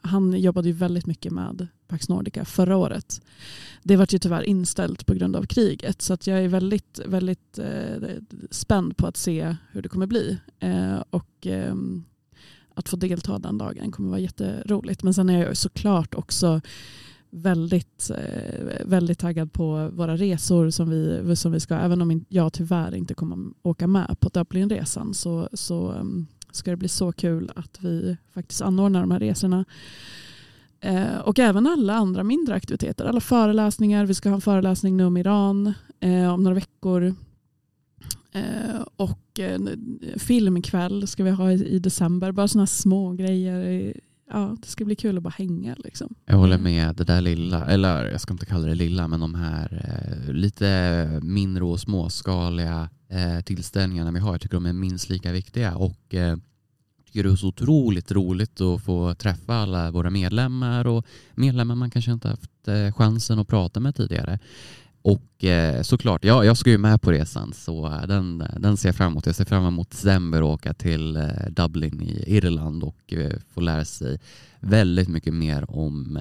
han 0.01 0.33
jobbade 0.33 0.67
ju 0.67 0.73
väldigt 0.73 1.05
mycket 1.05 1.31
med 1.31 1.67
Pax 1.93 2.09
Nordica 2.09 2.45
förra 2.45 2.77
året. 2.77 3.21
Det 3.83 3.95
var 3.95 4.07
ju 4.09 4.19
tyvärr 4.19 4.43
inställt 4.43 5.05
på 5.05 5.13
grund 5.13 5.35
av 5.35 5.45
kriget 5.45 6.01
så 6.01 6.13
att 6.13 6.27
jag 6.27 6.43
är 6.43 6.47
väldigt, 6.47 6.99
väldigt 7.05 7.59
eh, 7.59 8.09
spänd 8.51 8.97
på 8.97 9.07
att 9.07 9.17
se 9.17 9.55
hur 9.71 9.81
det 9.81 9.89
kommer 9.89 10.07
bli. 10.07 10.37
Eh, 10.59 11.03
och 11.09 11.47
eh, 11.47 11.75
att 12.73 12.89
få 12.89 12.95
delta 12.95 13.39
den 13.39 13.57
dagen 13.57 13.91
kommer 13.91 14.09
vara 14.09 14.19
jätteroligt. 14.19 15.03
Men 15.03 15.13
sen 15.13 15.29
är 15.29 15.45
jag 15.45 15.57
såklart 15.57 16.15
också 16.15 16.61
väldigt, 17.29 18.09
eh, 18.09 18.85
väldigt 18.85 19.19
taggad 19.19 19.53
på 19.53 19.89
våra 19.93 20.17
resor 20.17 20.69
som 20.69 20.89
vi, 20.89 21.35
som 21.35 21.51
vi 21.51 21.59
ska. 21.59 21.75
Även 21.75 22.01
om 22.01 22.25
jag 22.29 22.53
tyvärr 22.53 22.95
inte 22.95 23.13
kommer 23.13 23.37
åka 23.61 23.87
med 23.87 24.19
på 24.19 24.29
Dublinresan 24.29 25.13
så, 25.13 25.49
så 25.53 25.91
ehm, 25.91 26.27
ska 26.51 26.71
det 26.71 26.77
bli 26.77 26.89
så 26.89 27.11
kul 27.11 27.51
att 27.55 27.77
vi 27.81 28.17
faktiskt 28.33 28.61
anordnar 28.61 29.01
de 29.01 29.11
här 29.11 29.19
resorna. 29.19 29.65
Eh, 30.83 31.17
och 31.19 31.39
även 31.39 31.67
alla 31.67 31.93
andra 31.93 32.23
mindre 32.23 32.55
aktiviteter, 32.55 33.05
alla 33.05 33.21
föreläsningar. 33.21 34.05
Vi 34.05 34.13
ska 34.13 34.29
ha 34.29 34.35
en 34.35 34.41
föreläsning 34.41 34.97
nu 34.97 35.05
om 35.05 35.17
Iran 35.17 35.73
eh, 35.99 36.33
om 36.33 36.43
några 36.43 36.55
veckor. 36.55 37.15
Eh, 38.31 38.81
och 38.95 39.39
eh, 39.39 39.59
filmkväll 40.17 41.07
ska 41.07 41.23
vi 41.23 41.29
ha 41.29 41.51
i, 41.51 41.67
i 41.67 41.79
december. 41.79 42.31
Bara 42.31 42.47
sådana 42.47 42.67
små 42.67 43.13
grejer. 43.13 43.93
Ja, 44.31 44.57
det 44.61 44.67
ska 44.67 44.85
bli 44.85 44.95
kul 44.95 45.17
att 45.17 45.23
bara 45.23 45.33
hänga. 45.37 45.75
Liksom. 45.83 46.15
Jag 46.25 46.35
håller 46.35 46.57
med. 46.57 46.95
Det 46.95 47.03
där 47.03 47.21
lilla, 47.21 47.65
eller 47.65 48.05
jag 48.05 48.21
ska 48.21 48.33
inte 48.33 48.45
kalla 48.45 48.67
det 48.67 48.75
lilla, 48.75 49.07
men 49.07 49.19
de 49.19 49.35
här 49.35 49.83
eh, 50.27 50.33
lite 50.33 51.19
mindre 51.23 51.63
och 51.63 51.79
småskaliga 51.79 52.89
eh, 53.09 53.43
tillställningarna 53.43 54.11
vi 54.11 54.19
har. 54.19 54.31
Jag 54.31 54.41
tycker 54.41 54.55
de 54.55 54.65
är 54.65 54.73
minst 54.73 55.09
lika 55.09 55.31
viktiga 55.31 55.75
och 55.75 56.15
eh, 56.15 56.37
tycker 57.13 57.23
det 57.29 57.33
är 57.33 57.35
så 57.35 57.47
otroligt 57.47 58.11
roligt 58.11 58.61
att 58.61 58.83
få 58.83 59.13
träffa 59.13 59.55
alla 59.55 59.91
våra 59.91 60.09
medlemmar 60.09 60.87
och 60.87 61.05
medlemmar 61.35 61.75
man 61.75 61.91
kanske 61.91 62.11
inte 62.11 62.27
haft 62.27 62.67
eh, 62.67 62.93
chansen 62.93 63.39
att 63.39 63.47
prata 63.47 63.79
med 63.79 63.95
tidigare. 63.95 64.39
Och 65.01 65.43
eh, 65.43 65.81
såklart, 65.81 66.25
ja, 66.25 66.43
jag 66.43 66.57
ska 66.57 66.69
ju 66.69 66.77
med 66.77 67.01
på 67.01 67.11
resan 67.11 67.53
så 67.53 67.85
eh, 67.85 68.07
den, 68.07 68.43
den 68.57 68.77
ser 68.77 68.89
jag 68.89 68.95
fram 68.95 69.11
emot. 69.11 69.25
Jag 69.25 69.35
ser 69.35 69.45
fram 69.45 69.65
emot 69.65 69.91
december 69.91 70.41
och 70.41 70.49
åka 70.49 70.73
till 70.73 71.15
eh, 71.15 71.49
Dublin 71.49 72.01
i 72.01 72.23
Irland 72.37 72.83
och 72.83 73.13
eh, 73.13 73.31
få 73.53 73.61
lära 73.61 73.85
sig 73.85 74.19
väldigt 74.59 75.07
mycket 75.07 75.33
mer 75.33 75.65
om, 75.71 76.19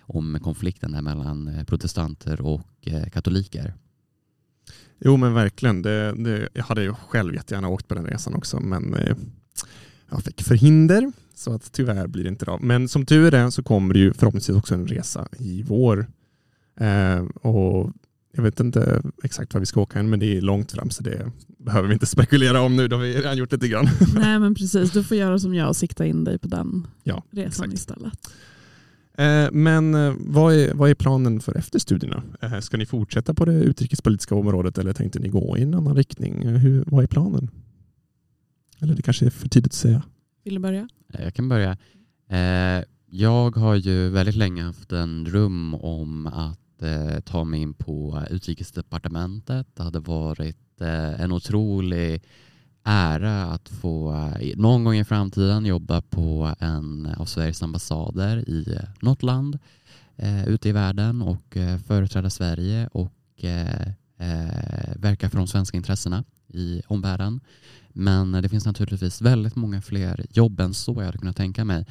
om 0.00 0.38
konflikten 0.42 1.04
mellan 1.04 1.64
protestanter 1.66 2.40
och 2.40 2.88
katoliker. 3.12 3.74
Jo 4.98 5.16
men 5.16 5.34
verkligen. 5.34 5.82
Det, 5.82 6.12
det, 6.12 6.48
jag 6.52 6.64
hade 6.64 6.82
ju 6.82 6.94
själv 6.94 7.34
jättegärna 7.34 7.68
åkt 7.68 7.88
på 7.88 7.94
den 7.94 8.06
resan 8.06 8.34
också 8.34 8.60
men 8.60 8.94
eh, 8.94 9.16
jag 10.10 10.24
fick 10.24 10.42
förhinder 10.42 11.12
så 11.34 11.52
att 11.52 11.72
tyvärr 11.72 12.06
blir 12.06 12.22
det 12.22 12.28
inte 12.28 12.50
av. 12.50 12.64
Men 12.64 12.88
som 12.88 13.06
tur 13.06 13.34
är 13.34 13.50
så 13.50 13.62
kommer 13.62 13.94
det 13.94 14.00
ju 14.00 14.12
förhoppningsvis 14.12 14.56
också 14.56 14.74
en 14.74 14.86
resa 14.86 15.28
i 15.38 15.62
vår. 15.62 16.06
Eh, 16.80 17.22
och 17.42 17.92
jag 18.32 18.42
vet 18.42 18.60
inte 18.60 19.02
exakt 19.22 19.54
var 19.54 19.60
vi 19.60 19.66
ska 19.66 19.80
åka 19.80 19.98
än 19.98 20.10
men 20.10 20.20
det 20.20 20.36
är 20.36 20.40
långt 20.40 20.72
fram 20.72 20.90
så 20.90 21.02
det 21.02 21.32
behöver 21.58 21.88
vi 21.88 21.94
inte 21.94 22.06
spekulera 22.16 22.60
om 22.60 22.76
nu. 22.76 22.88
Då 22.88 22.96
har 22.96 23.02
vi 23.02 23.16
redan 23.16 23.36
gjort 23.36 23.52
lite 23.52 23.68
grann. 23.68 23.88
Nej 24.14 24.38
men 24.38 24.54
precis, 24.60 24.90
du 24.90 25.04
får 25.04 25.16
göra 25.16 25.38
som 25.38 25.54
jag 25.54 25.68
och 25.68 25.76
sikta 25.76 26.06
in 26.06 26.24
dig 26.24 26.38
på 26.38 26.48
den 26.48 26.86
ja, 27.02 27.22
resan 27.30 27.48
exakt. 27.48 27.72
istället. 27.72 28.12
Eh, 29.18 29.48
men 29.52 29.94
eh, 29.94 30.14
vad 30.18 30.54
är, 30.54 30.74
vad 30.74 30.90
är 30.90 30.94
planen 30.94 31.40
för 31.40 31.56
efter 31.56 31.78
studierna? 31.78 32.22
Eh, 32.40 32.60
ska 32.60 32.76
ni 32.76 32.86
fortsätta 32.86 33.34
på 33.34 33.44
det 33.44 33.52
utrikespolitiska 33.52 34.34
området 34.34 34.78
eller 34.78 34.92
tänkte 34.92 35.18
ni 35.18 35.28
gå 35.28 35.58
i 35.58 35.62
en 35.62 35.74
annan 35.74 35.96
riktning? 35.96 36.48
Hur, 36.48 36.84
vad 36.86 37.02
är 37.02 37.08
planen? 37.08 37.50
Eller 38.80 38.94
det 38.94 39.02
kanske 39.02 39.26
är 39.26 39.30
för 39.30 39.48
tidigt 39.48 39.72
att 39.72 39.76
säga. 39.76 40.02
Vill 40.44 40.54
du 40.54 40.60
börja? 40.60 40.88
Jag 41.18 41.34
kan 41.34 41.48
börja. 41.48 41.76
Jag 43.06 43.56
har 43.56 43.74
ju 43.74 44.08
väldigt 44.08 44.34
länge 44.34 44.62
haft 44.62 44.92
en 44.92 45.24
dröm 45.24 45.74
om 45.74 46.26
att 46.26 46.58
ta 47.24 47.44
mig 47.44 47.60
in 47.60 47.74
på 47.74 48.22
utrikesdepartementet. 48.30 49.66
Det 49.74 49.82
hade 49.82 50.00
varit 50.00 50.80
en 51.18 51.32
otrolig 51.32 52.22
ära 52.84 53.44
att 53.44 53.68
få 53.68 54.30
någon 54.56 54.84
gång 54.84 54.94
i 54.94 55.04
framtiden 55.04 55.66
jobba 55.66 56.00
på 56.00 56.54
en 56.58 57.06
av 57.06 57.24
Sveriges 57.24 57.62
ambassader 57.62 58.48
i 58.48 58.78
något 59.00 59.22
land 59.22 59.58
eh, 60.16 60.48
ute 60.48 60.68
i 60.68 60.72
världen 60.72 61.22
och 61.22 61.56
eh, 61.56 61.78
företräda 61.78 62.30
Sverige 62.30 62.88
och 62.92 63.44
eh, 63.44 63.88
eh, 64.18 64.96
verka 64.96 65.30
för 65.30 65.38
de 65.38 65.46
svenska 65.46 65.76
intressena 65.76 66.24
i 66.48 66.82
omvärlden. 66.86 67.40
Men 67.92 68.32
det 68.32 68.48
finns 68.48 68.66
naturligtvis 68.66 69.22
väldigt 69.22 69.56
många 69.56 69.82
fler 69.82 70.26
jobb 70.30 70.60
än 70.60 70.74
så 70.74 70.94
jag 70.96 71.04
hade 71.04 71.18
kunnat 71.18 71.36
tänka 71.36 71.64
mig. 71.64 71.86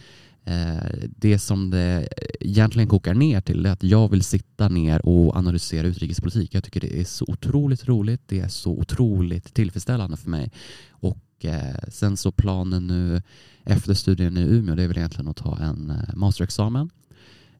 Eh, 0.46 1.08
det 1.18 1.39
som 1.39 1.70
det 1.70 2.08
egentligen 2.39 2.89
kokar 2.89 3.13
ner 3.13 3.41
till 3.41 3.65
är 3.65 3.72
att 3.72 3.84
jag 3.84 4.10
vill 4.10 4.24
sitta 4.24 4.70
ner 4.70 5.06
och 5.06 5.36
analysera 5.36 5.88
utrikespolitik. 5.88 6.56
Jag 6.56 6.63
tycker 6.63 6.79
det 6.79 7.00
är 7.00 7.06
så 7.06 7.25
otroligt 7.27 7.88
roligt. 7.88 8.22
Det 8.25 8.39
är 8.39 8.48
så 8.48 8.72
otroligt 8.72 9.53
tillfredsställande 9.53 10.18
för 10.18 10.29
mig. 10.29 10.51
Och 10.89 11.46
eh, 11.46 11.75
sen 11.88 12.18
så 12.18 12.32
planen 12.32 12.88
nu 12.88 13.22
efter 13.63 13.94
studien 13.94 14.38
i 14.38 14.41
Umeå 14.41 14.75
det 14.75 14.84
är 14.84 14.88
väl 14.88 14.98
egentligen 14.98 15.27
att 15.27 15.38
ta 15.38 15.58
en 15.58 15.89
eh, 15.89 16.15
masterexamen 16.15 16.89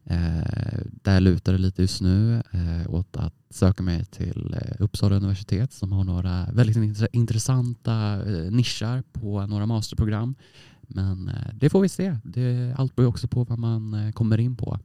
eh. 0.04 0.80
Där 1.02 1.20
lutar 1.20 1.52
det 1.52 1.58
lite 1.58 1.82
just 1.82 2.00
nu 2.00 2.42
eh, 2.50 2.94
åt 2.94 3.16
att 3.16 3.34
söka 3.50 3.82
mig 3.82 4.04
till 4.04 4.54
eh, 4.54 4.82
Uppsala 4.82 5.16
universitet 5.16 5.72
som 5.72 5.92
har 5.92 6.04
några 6.04 6.46
väldigt 6.52 7.08
intressanta 7.12 8.22
eh, 8.26 8.50
nischar 8.50 9.02
på 9.12 9.46
några 9.46 9.66
masterprogram 9.66 10.34
men 10.94 11.28
eh, 11.28 11.54
det 11.54 11.70
får 11.70 11.80
vi 11.80 11.88
se. 11.88 12.16
Det, 12.24 12.74
allt 12.78 12.96
beror 12.96 13.08
också 13.08 13.28
på 13.28 13.44
vad 13.44 13.58
man 13.58 13.94
eh, 13.94 14.12
kommer 14.12 14.38
in 14.38 14.56
på. 14.56 14.78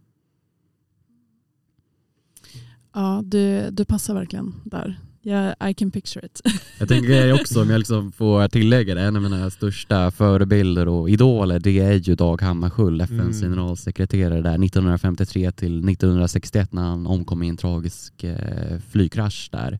Ja, 2.93 3.22
du, 3.25 3.69
du 3.72 3.86
passar 3.86 4.13
verkligen 4.13 4.53
där. 4.63 5.00
Yeah, 5.27 5.70
I 5.70 5.74
can 5.74 5.91
picture 5.91 6.25
it. 6.25 6.41
Jag 6.79 6.88
tänker 6.88 7.34
också, 7.34 7.62
om 7.62 7.70
jag 7.70 7.79
liksom 7.79 8.12
får 8.12 8.48
tillägga 8.48 8.96
det, 8.96 9.01
en 9.01 9.15
av 9.15 9.22
mina 9.22 9.50
största 9.50 10.12
förebilder 10.12 10.88
och 10.88 11.10
idoler 11.10 11.60
det 11.60 11.79
är 11.79 11.94
ju 11.94 12.15
Dag 12.15 12.41
Hammarskjöld, 12.41 13.01
FNs 13.01 13.41
mm. 13.41 13.51
generalsekreterare 13.51 14.41
där 14.41 14.65
1953 14.65 15.51
till 15.51 15.89
1961 15.89 16.74
när 16.74 16.82
han 16.82 17.08
omkom 17.08 17.44
i 17.44 17.50
en 17.50 17.58
tragisk 17.58 18.24
eh, 18.24 18.79
flygkrasch 18.91 19.50
där. 19.51 19.79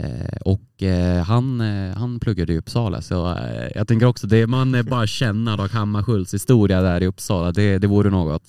Eh, 0.00 0.36
och 0.40 0.82
eh, 0.82 1.22
han, 1.24 1.60
eh, 1.60 1.96
han 1.96 2.20
pluggade 2.20 2.52
i 2.52 2.58
Uppsala 2.58 3.02
så 3.02 3.36
jag 3.74 3.88
tänker 3.88 4.06
också 4.06 4.26
det 4.26 4.46
man 4.46 4.84
bara 4.90 5.06
känner 5.06 5.56
Dag 5.56 5.68
Hammarskjölds 5.68 6.34
historia 6.34 6.80
där 6.80 7.02
i 7.02 7.06
Uppsala, 7.06 7.52
det, 7.52 7.78
det 7.78 7.86
vore 7.86 8.10
något. 8.10 8.42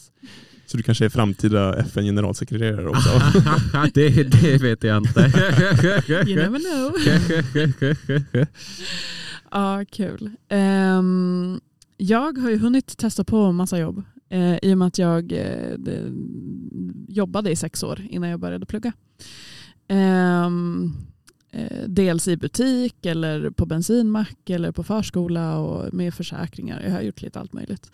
Så 0.70 0.78
du 0.78 0.84
kanske 0.84 1.06
är 1.06 1.10
framtida 1.10 1.76
FN-generalsekreterare 1.76 2.88
också? 2.90 3.10
det, 3.94 4.24
det 4.24 4.58
vet 4.62 4.84
jag 4.84 4.98
inte. 4.98 5.20
you 6.28 6.36
never 6.36 6.60
know. 6.60 6.94
ja, 9.52 9.86
kul. 9.92 10.32
Um, 10.50 11.62
jag 11.98 12.38
har 12.38 12.50
ju 12.50 12.58
hunnit 12.58 12.98
testa 12.98 13.24
på 13.24 13.52
massa 13.52 13.80
jobb 13.80 14.04
uh, 14.34 14.58
i 14.62 14.74
och 14.74 14.78
med 14.78 14.88
att 14.88 14.98
jag 14.98 15.32
uh, 15.32 15.78
de, 15.78 17.06
jobbade 17.08 17.52
i 17.52 17.56
sex 17.56 17.84
år 17.84 18.02
innan 18.10 18.30
jag 18.30 18.40
började 18.40 18.66
plugga. 18.66 18.94
Um, 19.90 20.94
Eh, 21.52 21.84
dels 21.88 22.28
i 22.28 22.38
butik 22.38 23.06
eller 23.06 23.50
på 23.50 23.66
bensinmack 23.66 24.50
eller 24.50 24.72
på 24.72 24.84
förskola 24.84 25.58
och 25.58 25.94
med 25.94 26.14
försäkringar. 26.14 26.82
Jag 26.82 26.92
har 26.92 27.02
gjort 27.02 27.22
lite 27.22 27.40
allt 27.40 27.54
möjligt. 27.54 27.92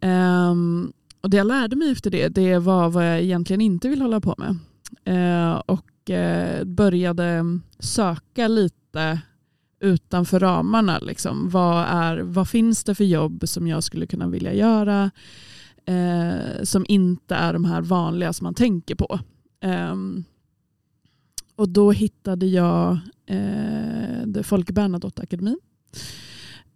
Um, 0.00 0.92
och 1.20 1.30
det 1.30 1.36
jag 1.36 1.46
lärde 1.46 1.76
mig 1.76 1.90
efter 1.90 2.10
det, 2.10 2.28
det 2.28 2.58
var 2.58 2.90
vad 2.90 3.06
jag 3.06 3.20
egentligen 3.20 3.60
inte 3.60 3.88
vill 3.88 4.02
hålla 4.02 4.20
på 4.20 4.34
med. 4.38 4.56
Eh, 5.04 5.56
och 5.56 6.10
eh, 6.10 6.64
började 6.64 7.44
söka 7.78 8.48
lite 8.48 9.20
utanför 9.80 10.40
ramarna. 10.40 10.98
Liksom. 10.98 11.50
Vad, 11.50 11.86
är, 11.88 12.18
vad 12.18 12.48
finns 12.48 12.84
det 12.84 12.94
för 12.94 13.04
jobb 13.04 13.48
som 13.48 13.66
jag 13.68 13.84
skulle 13.84 14.06
kunna 14.06 14.28
vilja 14.28 14.54
göra 14.54 15.10
eh, 15.86 16.62
som 16.62 16.84
inte 16.88 17.34
är 17.34 17.52
de 17.52 17.64
här 17.64 17.80
vanliga 17.80 18.32
som 18.32 18.44
man 18.44 18.54
tänker 18.54 18.94
på. 18.94 19.20
Ehm, 19.60 20.24
och 21.56 21.68
då 21.68 21.92
hittade 21.92 22.46
jag 22.46 22.98
eh, 23.26 24.42
Folke 24.42 24.72
Bernadotte-akademin. 24.72 25.58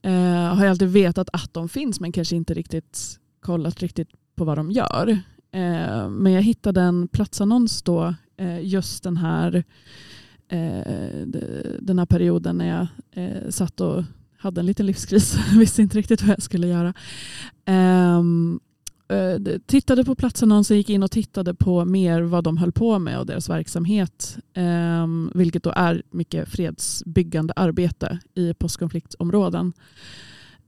Eh, 0.02 0.54
har 0.54 0.64
jag 0.64 0.70
alltid 0.70 0.88
vetat 0.88 1.28
att 1.32 1.54
de 1.54 1.68
finns 1.68 2.00
men 2.00 2.12
kanske 2.12 2.36
inte 2.36 2.54
riktigt 2.54 3.18
kollat 3.40 3.80
riktigt 3.82 4.08
på 4.40 4.44
vad 4.44 4.58
de 4.58 4.70
gör. 4.70 5.08
Eh, 5.52 6.08
men 6.08 6.32
jag 6.32 6.42
hittade 6.42 6.80
en 6.80 7.08
platsannons 7.08 7.82
då 7.82 8.14
eh, 8.36 8.64
just 8.64 9.02
den 9.02 9.16
här, 9.16 9.64
eh, 10.48 11.26
den 11.80 11.98
här 11.98 12.06
perioden 12.06 12.58
när 12.58 12.68
jag 12.68 12.86
eh, 13.24 13.50
satt 13.50 13.80
och 13.80 14.04
hade 14.36 14.60
en 14.60 14.66
liten 14.66 14.86
livskris. 14.86 15.36
visste 15.58 15.82
inte 15.82 15.98
riktigt 15.98 16.22
vad 16.22 16.30
jag 16.30 16.42
skulle 16.42 16.66
göra. 16.66 16.94
Ehm, 17.64 18.60
eh, 19.08 19.58
tittade 19.66 20.04
på 20.04 20.14
platsannonsen, 20.14 20.76
gick 20.76 20.90
in 20.90 21.02
och 21.02 21.10
tittade 21.10 21.54
på 21.54 21.84
mer 21.84 22.22
vad 22.22 22.44
de 22.44 22.56
höll 22.56 22.72
på 22.72 22.98
med 22.98 23.18
och 23.18 23.26
deras 23.26 23.48
verksamhet. 23.48 24.38
Eh, 24.54 25.06
vilket 25.34 25.62
då 25.62 25.72
är 25.76 26.02
mycket 26.10 26.48
fredsbyggande 26.48 27.52
arbete 27.56 28.18
i 28.34 28.54
postkonfliktområden. 28.54 29.72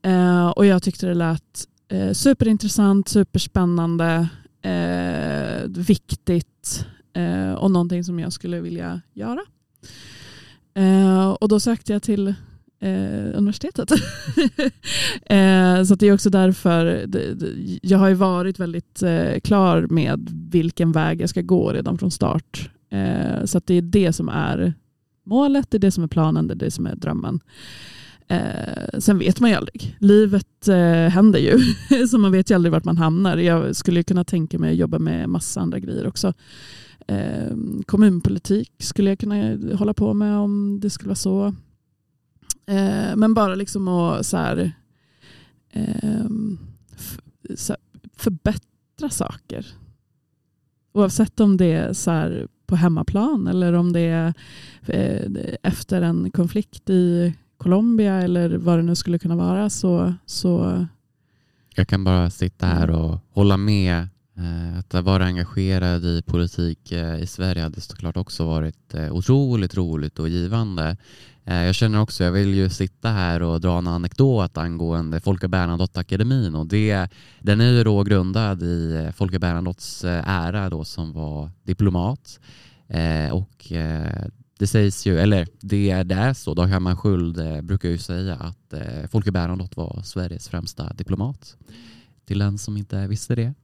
Eh, 0.02 0.49
och 0.49 0.67
jag 0.67 0.83
tyckte 0.83 1.07
det 1.07 1.14
lät 1.14 1.69
eh, 1.92 2.12
superintressant, 2.12 3.08
superspännande, 3.08 4.28
eh, 4.62 5.68
viktigt 5.68 6.87
eh, 7.12 7.52
och 7.52 7.70
någonting 7.70 8.04
som 8.04 8.18
jag 8.18 8.32
skulle 8.32 8.61
vilja 8.61 9.00
göra. 9.12 9.40
Eh, 10.75 11.30
och 11.30 11.49
då 11.49 11.61
sökte 11.61 11.92
jag 11.92 12.02
till 12.02 12.28
eh, 12.80 13.30
universitetet. 13.34 13.90
eh, 15.26 15.82
så 15.82 15.94
det 15.94 16.06
är 16.06 16.14
också 16.14 16.30
därför 16.30 16.84
det, 16.84 17.34
det, 17.34 17.78
jag 17.82 17.99
har 17.99 18.08
ju 18.08 18.14
varit 18.14 18.58
väldigt 18.58 19.02
eh, 19.02 19.40
klar 19.40 19.87
med 19.90 20.30
vilken 20.52 20.92
väg 20.92 21.20
jag 21.20 21.28
ska 21.28 21.40
gå 21.40 21.72
redan 21.72 21.99
från 21.99 22.11
start. 22.11 22.70
Eh, 22.90 23.44
så 23.44 23.61
det 23.64 23.75
är 23.75 23.82
det 23.82 24.12
som 24.12 24.28
är 24.28 24.75
målet, 25.25 25.70
det 25.70 25.76
är 25.76 25.80
det 25.80 25.90
som 25.90 26.04
är 26.04 26.08
planen, 26.08 26.46
det 26.46 26.54
är 26.54 26.56
det 26.56 26.70
som 26.70 26.87
är 26.87 26.96
drömmen. 26.96 27.40
Eh, 28.32 28.98
sen 28.98 29.18
vet 29.18 29.40
man 29.40 29.50
ju 29.50 29.56
aldrig. 29.56 29.96
Livet 30.00 30.68
eh, 30.68 31.08
händer 31.08 31.38
ju, 31.38 31.58
så 32.06 32.18
man 32.18 32.32
vet 32.32 32.50
ju 32.50 32.54
aldrig 32.54 32.72
vart 32.72 32.84
man 32.84 32.96
hamnar. 32.96 33.36
Jag 33.36 33.76
skulle 33.76 34.02
kunna 34.02 34.24
tänka 34.24 34.58
mig 34.58 34.72
att 34.72 34.78
jobba 34.78 34.98
med 34.98 35.28
massa 35.28 35.60
andra 35.60 35.78
grejer 35.78 36.06
också. 36.06 36.32
Eh, 37.06 37.56
kommunpolitik 37.86 38.72
skulle 38.78 39.10
jag 39.10 39.18
kunna 39.18 39.58
hålla 39.76 39.94
på 39.94 40.14
med 40.14 40.38
om 40.38 40.80
det 40.80 40.90
skulle 40.90 41.08
vara 41.08 41.14
så. 41.14 41.46
Eh, 42.66 43.16
men 43.16 43.34
bara 43.34 43.54
liksom 43.54 43.88
att 43.88 44.26
så 44.26 44.36
här, 44.36 44.72
eh, 45.70 46.26
så 47.54 47.72
här, 47.72 47.80
förbättra 48.16 49.10
saker. 49.10 49.66
Oavsett 50.92 51.40
om 51.40 51.56
det 51.56 51.72
är 51.72 51.92
så 51.92 52.10
här 52.10 52.48
på 52.66 52.76
hemmaplan 52.76 53.46
eller 53.46 53.72
om 53.72 53.92
det 53.92 54.00
är 54.00 54.34
eh, 54.82 55.54
efter 55.62 56.02
en 56.02 56.30
konflikt 56.30 56.90
i 56.90 57.34
Colombia 57.62 58.23
eller 58.23 58.57
vad 58.57 58.78
det 58.78 58.83
nu 58.83 58.95
skulle 58.95 59.19
kunna 59.19 59.37
vara. 59.37 59.71
Så, 59.71 60.14
så... 60.26 60.87
Jag 61.75 61.88
kan 61.88 62.04
bara 62.04 62.31
sitta 62.31 62.66
här 62.66 62.90
och 62.90 63.19
hålla 63.31 63.57
med. 63.57 64.09
Eh, 64.37 64.78
att 64.78 65.04
vara 65.04 65.25
engagerad 65.25 66.04
i 66.04 66.23
politik 66.23 66.92
eh, 66.92 67.23
i 67.23 67.26
Sverige 67.26 67.62
hade 67.62 67.81
såklart 67.81 68.16
också 68.16 68.47
varit 68.47 68.95
otroligt 69.11 69.76
roligt 69.76 70.19
och 70.19 70.28
givande. 70.28 70.97
Jag 71.45 71.75
känner 71.75 72.00
också, 72.00 72.25
jag 72.25 72.33
vill 72.33 72.54
ju 72.54 72.69
sitta 72.69 73.09
här 73.09 73.42
och 73.42 73.61
dra 73.61 73.78
en 73.78 73.87
anekdot 73.87 74.59
angående 74.59 75.21
Folke 75.21 75.49
Bernadotte-akademin 75.49 76.54
och 76.54 76.66
det, 76.66 77.09
den 77.40 77.61
är 77.61 77.71
ju 77.71 77.85
då 77.85 78.02
grundad 78.02 78.62
i 78.62 79.11
Folke 79.14 79.38
Bernadottes 79.38 80.04
ära 80.04 80.71
då 80.71 80.85
som 80.85 81.12
var 81.12 81.50
diplomat 81.62 82.40
och 83.33 83.73
det 84.59 84.66
sägs 84.66 85.06
ju, 85.06 85.18
eller 85.18 85.49
det, 85.61 86.02
det 86.02 86.14
är 86.14 86.35
så, 86.35 86.54
Dag 86.54 86.66
Hammarskjöld 86.66 87.38
eh, 87.38 87.61
brukar 87.61 87.88
ju 87.88 87.99
säga 87.99 88.35
att 88.35 88.73
eh, 88.73 89.06
Folke 89.11 89.32
Bernadotte 89.32 89.76
var 89.76 90.02
Sveriges 90.04 90.49
främsta 90.49 90.92
diplomat. 90.92 91.56
Till 92.25 92.38
den 92.38 92.59
som 92.59 92.76
inte 92.76 93.06
visste 93.06 93.35
det. 93.35 93.54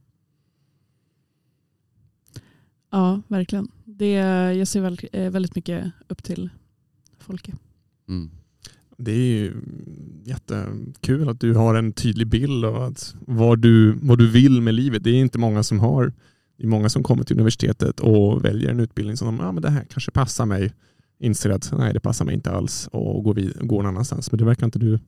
Ja, 2.91 3.21
verkligen. 3.27 3.71
Det, 3.85 4.11
jag 4.53 4.67
ser 4.67 4.81
väldigt, 4.81 5.09
eh, 5.13 5.29
väldigt 5.29 5.55
mycket 5.55 5.91
upp 6.07 6.23
till 6.23 6.49
Folke. 7.19 7.53
Mm. 8.07 8.29
Det 8.97 9.11
är 9.11 9.15
ju 9.15 9.53
jättekul 10.23 11.29
att 11.29 11.39
du 11.39 11.53
har 11.53 11.75
en 11.75 11.91
tydlig 11.91 12.27
bild 12.27 12.65
av 12.65 12.83
att 12.83 13.15
vad, 13.27 13.59
du, 13.59 13.91
vad 13.91 14.17
du 14.17 14.27
vill 14.27 14.61
med 14.61 14.73
livet. 14.73 15.03
Det 15.03 15.09
är 15.09 15.15
inte 15.15 15.39
många 15.39 15.63
som 15.63 15.79
har. 15.79 16.13
Det 16.59 16.65
är 16.65 16.67
många 16.67 16.89
som 16.89 17.03
kommer 17.03 17.23
till 17.23 17.35
universitetet 17.35 17.99
och 17.99 18.45
väljer 18.45 18.69
en 18.69 18.79
utbildning 18.79 19.17
som 19.17 19.25
de, 19.25 19.45
ja 19.45 19.51
men 19.51 19.61
det 19.61 19.69
här 19.69 19.85
kanske 19.89 20.11
passar 20.11 20.45
mig 20.45 20.73
inser 21.19 21.49
att 21.49 21.71
nej, 21.77 21.93
det 21.93 21.99
passar 21.99 22.25
mig 22.25 22.33
inte 22.33 22.51
alls 22.51 22.89
och 22.91 23.23
går, 23.23 23.33
vid, 23.33 23.53
går 23.59 23.83
någon 23.83 23.85
annanstans. 23.85 24.31
Men 24.31 24.37
det 24.37 24.45
verkar 24.45 24.65
inte 24.65 24.79
du 24.79 24.99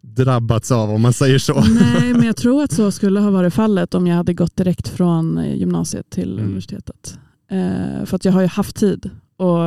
drabbats 0.00 0.70
av 0.70 0.90
om 0.90 1.02
man 1.02 1.12
säger 1.12 1.38
så. 1.38 1.60
Nej, 1.60 2.12
men 2.14 2.22
jag 2.22 2.36
tror 2.36 2.62
att 2.62 2.72
så 2.72 2.90
skulle 2.90 3.20
ha 3.20 3.30
varit 3.30 3.54
fallet 3.54 3.94
om 3.94 4.06
jag 4.06 4.16
hade 4.16 4.34
gått 4.34 4.56
direkt 4.56 4.88
från 4.88 5.44
gymnasiet 5.54 6.10
till 6.10 6.32
mm. 6.32 6.44
universitetet. 6.44 7.18
Eh, 7.50 8.04
för 8.04 8.16
att 8.16 8.24
jag 8.24 8.32
har 8.32 8.40
ju 8.40 8.46
haft 8.46 8.76
tid 8.76 9.10
och 9.36 9.58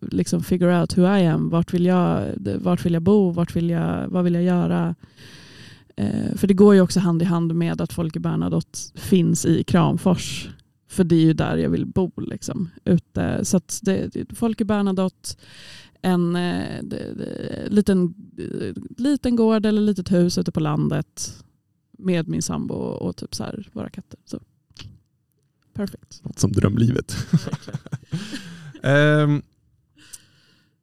liksom 0.00 0.42
figure 0.42 0.80
out 0.80 0.98
who 0.98 1.02
I 1.02 1.26
am. 1.26 1.50
Vart 1.50 1.74
vill 1.74 1.86
jag, 1.86 2.24
vart 2.58 2.86
vill 2.86 2.92
jag 2.92 3.02
bo? 3.02 3.30
Vart 3.30 3.56
vill 3.56 3.70
jag, 3.70 4.08
vad 4.08 4.24
vill 4.24 4.34
jag 4.34 4.42
göra? 4.42 4.94
Eh, 5.96 6.36
för 6.36 6.46
det 6.46 6.54
går 6.54 6.74
ju 6.74 6.80
också 6.80 7.00
hand 7.00 7.22
i 7.22 7.24
hand 7.24 7.54
med 7.54 7.80
att 7.80 7.92
Folke 7.92 8.20
Bernadotte 8.20 8.78
finns 8.94 9.46
i 9.46 9.64
Kramfors. 9.64 10.48
För 10.96 11.04
det 11.04 11.16
är 11.16 11.20
ju 11.20 11.32
där 11.32 11.56
jag 11.56 11.70
vill 11.70 11.86
bo. 11.86 12.12
Liksom, 12.16 12.70
ute. 12.84 13.44
Så 13.44 13.56
att 13.56 13.80
det, 13.82 14.10
Folke 14.34 14.64
Bernadotte, 14.64 15.36
en 16.02 16.36
eh, 16.36 16.82
det, 16.82 17.14
det, 17.14 17.68
liten, 17.68 18.14
liten 18.96 19.36
gård 19.36 19.66
eller 19.66 19.82
litet 19.82 20.12
hus 20.12 20.38
ute 20.38 20.52
på 20.52 20.60
landet 20.60 21.44
med 21.98 22.28
min 22.28 22.42
sambo 22.42 22.74
och 22.74 23.16
typ 23.16 23.34
så 23.34 23.44
här, 23.44 23.68
våra 23.72 23.90
katter. 23.90 24.18
Så. 24.24 24.40
Perfekt. 25.74 26.24
Något 26.24 26.38
som 26.38 26.52
drömlivet. 26.52 27.16
um, 28.82 29.42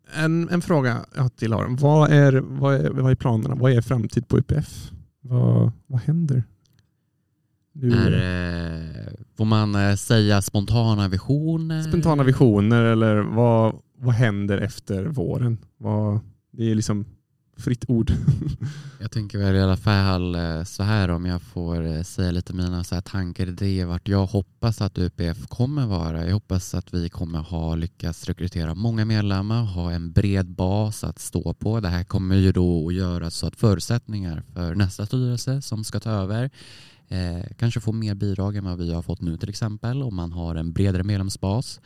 en, 0.13 0.49
en 0.49 0.61
fråga 0.61 1.05
till 1.35 1.53
Aron. 1.53 1.75
Vad 1.75 2.11
är, 2.11 2.33
vad, 2.33 2.75
är, 2.75 2.89
vad 2.89 3.11
är 3.11 3.15
planerna? 3.15 3.55
Vad 3.55 3.71
är 3.71 3.81
framtid 3.81 4.27
på 4.27 4.37
UPF? 4.37 4.91
Vad, 5.21 5.71
vad 5.87 6.01
händer? 6.01 6.43
Du... 7.73 7.93
Är, 7.93 8.11
eh, 8.11 8.72
får 9.37 9.45
man 9.45 9.75
eh, 9.75 9.95
säga 9.95 10.41
spontana 10.41 11.07
visioner? 11.07 11.83
Spontana 11.83 12.23
visioner 12.23 12.83
eller 12.83 13.15
vad, 13.15 13.75
vad 13.97 14.13
händer 14.13 14.57
efter 14.57 15.05
våren? 15.05 15.57
Vad, 15.77 16.19
det 16.51 16.71
är 16.71 16.75
liksom 16.75 17.05
fritt 17.57 17.85
ord. 17.87 18.11
jag 18.99 19.11
tänker 19.11 19.37
väl 19.37 19.55
i 19.55 19.61
alla 19.61 19.77
fall 19.77 20.35
eh, 20.35 20.63
så 20.63 20.83
här 20.83 21.09
om 21.09 21.25
jag 21.25 21.41
får 21.41 21.85
eh, 21.85 22.01
säga 22.01 22.31
lite 22.31 22.53
mina 22.53 22.83
så 22.83 22.95
här 22.95 23.01
tankar, 23.01 23.47
idéer 23.47 23.85
vart 23.85 24.07
jag 24.07 24.25
hoppas 24.25 24.81
att 24.81 24.97
UPF 24.97 25.47
kommer 25.47 25.87
vara. 25.87 26.25
Jag 26.25 26.33
hoppas 26.33 26.73
att 26.73 26.93
vi 26.93 27.09
kommer 27.09 27.39
ha 27.39 27.75
lyckats 27.75 28.25
rekrytera 28.25 28.75
många 28.75 29.05
medlemmar, 29.05 29.63
ha 29.63 29.91
en 29.91 30.11
bred 30.11 30.45
bas 30.45 31.03
att 31.03 31.19
stå 31.19 31.53
på. 31.53 31.79
Det 31.79 31.89
här 31.89 32.03
kommer 32.03 32.35
ju 32.35 32.51
då 32.51 32.87
att 32.87 32.93
göra 32.93 33.31
så 33.31 33.47
att 33.47 33.55
förutsättningar 33.55 34.43
för 34.53 34.75
nästa 34.75 35.05
styrelse 35.05 35.61
som 35.61 35.83
ska 35.83 35.99
ta 35.99 36.11
över 36.11 36.49
Eh, 37.07 37.43
kanske 37.57 37.79
få 37.79 37.91
mer 37.91 38.15
bidrag 38.15 38.55
än 38.55 38.63
vad 38.63 38.77
vi 38.77 38.93
har 38.93 39.01
fått 39.01 39.21
nu 39.21 39.37
till 39.37 39.49
exempel 39.49 40.03
om 40.03 40.15
man 40.15 40.31
har 40.31 40.55
en 40.55 40.73
bredare 40.73 41.03
medlemsbas. 41.03 41.81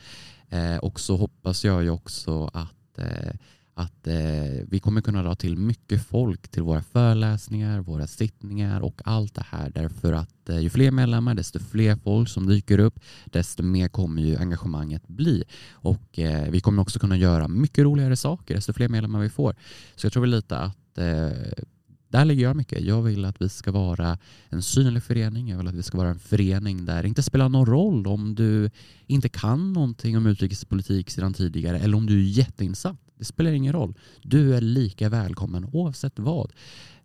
Eh, 0.48 0.76
och 0.76 1.00
så 1.00 1.16
hoppas 1.16 1.64
jag 1.64 1.82
ju 1.82 1.90
också 1.90 2.50
att, 2.52 2.98
eh, 2.98 3.34
att 3.74 4.06
eh, 4.06 4.64
vi 4.68 4.80
kommer 4.80 5.00
kunna 5.00 5.22
dra 5.22 5.34
till 5.34 5.56
mycket 5.56 6.06
folk 6.06 6.48
till 6.48 6.62
våra 6.62 6.82
föreläsningar, 6.82 7.80
våra 7.80 8.06
sittningar 8.06 8.80
och 8.80 9.00
allt 9.04 9.34
det 9.34 9.44
här 9.48 9.70
därför 9.70 10.12
att 10.12 10.48
eh, 10.48 10.58
ju 10.58 10.70
fler 10.70 10.90
medlemmar, 10.90 11.34
desto 11.34 11.58
fler 11.58 11.96
folk 11.96 12.28
som 12.28 12.46
dyker 12.46 12.78
upp, 12.78 13.00
desto 13.24 13.62
mer 13.62 13.88
kommer 13.88 14.22
ju 14.22 14.36
engagemanget 14.36 15.08
bli. 15.08 15.44
Och 15.72 16.18
eh, 16.18 16.50
vi 16.50 16.60
kommer 16.60 16.82
också 16.82 16.98
kunna 16.98 17.16
göra 17.16 17.48
mycket 17.48 17.84
roligare 17.84 18.16
saker, 18.16 18.54
desto 18.54 18.72
fler 18.72 18.88
medlemmar 18.88 19.20
vi 19.20 19.30
får. 19.30 19.56
Så 19.96 20.06
jag 20.06 20.12
tror 20.12 20.20
väl 20.20 20.30
lite 20.30 20.58
att 20.58 20.98
eh, 20.98 21.64
där 22.08 22.24
lägger 22.24 22.42
jag 22.42 22.56
mycket. 22.56 22.80
Jag 22.80 23.02
vill 23.02 23.24
att 23.24 23.42
vi 23.42 23.48
ska 23.48 23.72
vara 23.72 24.18
en 24.48 24.62
synlig 24.62 25.02
förening. 25.02 25.48
Jag 25.48 25.58
vill 25.58 25.68
att 25.68 25.74
vi 25.74 25.82
ska 25.82 25.98
vara 25.98 26.08
en 26.08 26.18
förening 26.18 26.84
där 26.84 27.02
det 27.02 27.08
inte 27.08 27.22
spelar 27.22 27.48
någon 27.48 27.66
roll 27.66 28.06
om 28.06 28.34
du 28.34 28.70
inte 29.06 29.28
kan 29.28 29.72
någonting 29.72 30.16
om 30.16 30.26
utrikespolitik 30.26 31.10
sedan 31.10 31.34
tidigare 31.34 31.78
eller 31.78 31.96
om 31.96 32.06
du 32.06 32.18
är 32.18 32.28
jätteinsatt. 32.28 32.96
Det 33.18 33.24
spelar 33.24 33.50
ingen 33.50 33.72
roll. 33.72 33.94
Du 34.22 34.54
är 34.56 34.60
lika 34.60 35.08
välkommen 35.08 35.68
oavsett 35.72 36.18
vad. 36.18 36.52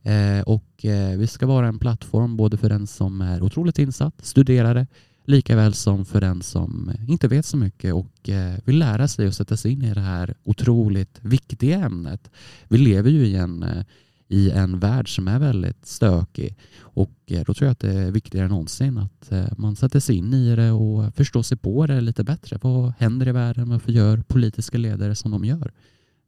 Eh, 0.02 0.42
och 0.46 0.86
eh, 0.86 1.18
vi 1.18 1.28
ska 1.28 1.46
vara 1.46 1.68
en 1.68 1.80
plattform 1.80 2.38
både 2.38 2.58
för 2.58 2.70
den 2.70 2.88
som 2.88 3.22
är 3.22 3.44
otroligt 3.44 3.80
insatt, 3.80 4.26
studerare, 4.26 4.88
lika 5.26 5.56
väl 5.56 5.74
som 5.74 6.06
för 6.06 6.22
den 6.22 6.42
som 6.42 6.92
inte 7.08 7.28
vet 7.28 7.46
så 7.46 7.58
mycket 7.58 7.94
och 7.94 8.30
eh, 8.30 8.54
vill 8.66 8.80
lära 8.80 9.08
sig 9.08 9.28
och 9.28 9.36
sätta 9.36 9.58
sig 9.58 9.72
in 9.72 9.82
i 9.82 9.94
det 9.94 10.02
här 10.02 10.36
otroligt 10.44 11.20
viktiga 11.22 11.80
ämnet. 11.80 12.32
Vi 12.68 12.78
lever 12.78 13.10
ju 13.10 13.26
i 13.26 13.36
en 13.36 13.63
eh, 13.63 13.84
i 14.28 14.52
en 14.52 14.80
värld 14.80 15.16
som 15.16 15.28
är 15.28 15.40
väldigt 15.40 15.86
stökig. 15.86 16.58
Och 16.80 17.12
eh, 17.26 17.44
då 17.46 17.54
tror 17.54 17.66
jag 17.66 17.72
att 17.72 17.80
det 17.80 17.94
är 17.94 18.12
viktigare 18.12 18.46
än 18.46 18.52
någonsin 18.52 18.98
att 18.98 19.32
eh, 19.32 19.46
man 19.58 19.76
sätter 19.76 20.00
sig 20.00 20.16
in 20.16 20.34
i 20.34 20.56
det 20.56 20.72
och 20.72 21.16
förstår 21.16 21.42
sig 21.42 21.58
på 21.58 21.88
det 21.88 22.02
lite 22.02 22.24
bättre. 22.24 22.60
Vad 22.62 22.94
händer 23.00 23.28
i 23.28 23.32
världen? 23.32 23.70
Varför 23.70 23.92
gör 23.92 24.18
politiska 24.18 24.78
ledare 24.78 25.16
som 25.16 25.32
de 25.32 25.46
gör? 25.46 25.72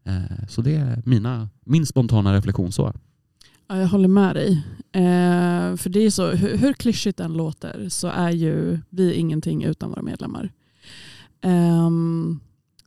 Eh, 0.05 0.47
så 0.49 0.61
det 0.61 0.75
är 0.75 1.01
mina, 1.05 1.49
min 1.65 1.85
spontana 1.85 2.33
reflektion 2.33 2.71
så. 2.71 2.93
Ja, 3.67 3.77
jag 3.77 3.87
håller 3.87 4.07
med 4.07 4.35
dig. 4.35 4.63
Eh, 4.91 5.75
för 5.75 5.89
det 5.89 5.99
är 5.99 6.09
så, 6.09 6.31
hur, 6.31 6.57
hur 6.57 6.73
klyschigt 6.73 7.17
den 7.17 7.33
låter 7.33 7.89
så 7.89 8.07
är 8.07 8.31
ju 8.31 8.79
vi 8.89 9.13
ingenting 9.13 9.63
utan 9.63 9.89
våra 9.89 10.01
medlemmar. 10.01 10.51
Eh, 11.41 11.89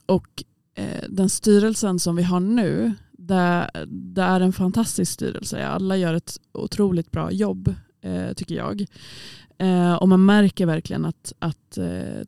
och 0.07 0.45
eh, 0.75 1.05
den 1.09 1.29
styrelsen 1.29 1.99
som 1.99 2.17
vi 2.17 2.23
har 2.23 2.41
nu 2.41 2.95
det, 3.19 3.71
det 3.89 4.23
är 4.23 4.41
en 4.41 4.53
fantastisk 4.53 5.13
styrelse. 5.13 5.67
Alla 5.67 5.97
gör 5.97 6.15
ett 6.15 6.41
otroligt 6.53 7.11
bra 7.11 7.33
jobb. 7.33 7.75
eh, 8.01 8.33
tycker 8.33 8.55
jag. 8.55 8.87
Eh, 9.59 9.95
och 9.95 10.09
man 10.09 10.25
märker 10.25 10.67
verkligen 10.67 11.05
att, 11.05 11.33
att 11.39 11.79
eh, 11.79 12.23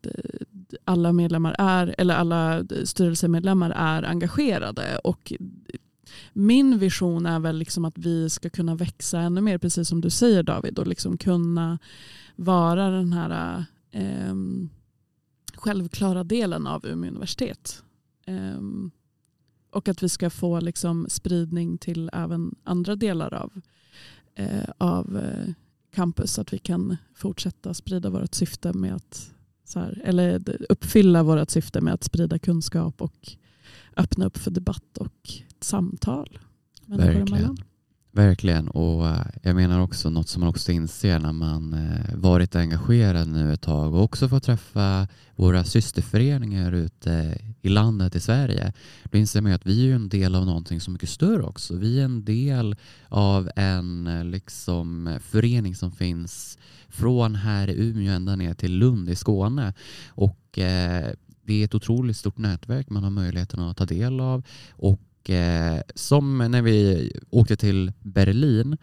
alla 0.85 1.13
medlemmar 1.13 1.55
är, 1.59 1.95
eller 1.97 2.15
alla 2.15 2.65
styrelsemedlemmar 2.83 3.69
är 3.75 4.03
engagerade. 4.03 4.97
Och 5.03 5.33
min 6.33 6.77
vision 6.77 7.25
är 7.25 7.39
väl 7.39 7.57
liksom 7.57 7.85
att 7.85 7.97
vi 7.97 8.29
ska 8.29 8.49
kunna 8.49 8.75
växa 8.75 9.19
ännu 9.19 9.41
mer, 9.41 9.57
precis 9.57 9.87
som 9.89 10.01
du 10.01 10.09
säger 10.09 10.43
David, 10.43 10.79
och 10.79 10.87
liksom 10.87 11.17
kunna 11.17 11.79
vara 12.35 12.89
den 12.89 13.13
här 13.13 13.65
eh, 13.91 14.35
självklara 15.55 16.23
delen 16.23 16.67
av 16.67 16.85
Umeå 16.85 17.09
universitet. 17.09 17.83
Eh, 18.25 18.61
och 19.71 19.87
att 19.87 20.03
vi 20.03 20.09
ska 20.09 20.29
få 20.29 20.59
liksom 20.59 21.05
spridning 21.09 21.77
till 21.77 22.09
även 22.13 22.55
andra 22.63 22.95
delar 22.95 23.33
av, 23.33 23.61
eh, 24.35 24.69
av 24.77 25.17
eh, 25.17 25.53
campus. 25.95 26.33
Så 26.33 26.41
att 26.41 26.53
vi 26.53 26.57
kan 26.57 26.97
fortsätta 27.15 27.73
sprida 27.73 28.09
vårt 28.09 28.35
syfte 28.35 28.73
med 28.73 28.95
att 28.95 29.31
så 29.65 29.79
här, 29.79 30.01
eller 30.05 30.57
uppfylla 30.69 31.23
vårt 31.23 31.49
syfte 31.49 31.81
med 31.81 31.93
att 31.93 32.03
sprida 32.03 32.39
kunskap 32.39 33.01
och 33.01 33.35
öppna 33.97 34.25
upp 34.25 34.37
för 34.37 34.51
debatt 34.51 34.97
och 34.97 35.31
samtal. 35.59 36.39
Verkligen. 36.85 37.57
Verkligen, 38.13 38.67
och 38.67 39.07
eh, 39.07 39.25
jag 39.43 39.55
menar 39.55 39.81
också 39.81 40.09
något 40.09 40.27
som 40.27 40.39
man 40.39 40.49
också 40.49 40.71
inser 40.71 41.19
när 41.19 41.33
man 41.33 41.73
eh, 41.73 42.15
varit 42.15 42.55
engagerad 42.55 43.27
nu 43.27 43.53
ett 43.53 43.61
tag 43.61 43.93
och 43.93 44.03
också 44.03 44.29
får 44.29 44.39
träffa 44.39 45.07
våra 45.35 45.63
systerföreningar 45.63 46.71
ute 46.71 47.37
i 47.61 47.69
landet 47.69 48.15
i 48.15 48.19
Sverige. 48.19 48.73
Då 49.03 49.17
inser 49.17 49.41
man 49.41 49.51
att 49.51 49.65
vi 49.65 49.91
är 49.91 49.95
en 49.95 50.09
del 50.09 50.35
av 50.35 50.45
någonting 50.45 50.81
så 50.81 50.91
mycket 50.91 51.09
större 51.09 51.43
också. 51.43 51.75
Vi 51.75 51.99
är 51.99 52.05
en 52.05 52.25
del 52.25 52.75
av 53.09 53.49
en 53.55 54.07
eh, 54.07 54.25
liksom, 54.25 55.17
förening 55.21 55.75
som 55.75 55.91
finns 55.91 56.57
från 56.89 57.35
här 57.35 57.67
i 57.67 57.89
Umeå 57.89 58.11
ända 58.11 58.35
ner 58.35 58.53
till 58.53 58.77
Lund 58.77 59.09
i 59.09 59.15
Skåne. 59.15 59.73
Och 60.09 60.37
det 61.43 61.53
är 61.53 61.65
ett 61.65 61.75
otroligt 61.75 62.17
stort 62.17 62.37
nätverk 62.37 62.89
man 62.89 63.03
har 63.03 63.09
möjligheten 63.09 63.59
att 63.59 63.77
ta 63.77 63.85
del 63.85 64.19
av 64.19 64.43
och 64.71 64.99
Eh, 65.29 65.79
som 65.95 66.37
när 66.37 66.61
vi 66.61 67.11
åkte 67.29 67.55
till 67.55 67.91
Berlin 68.01 68.77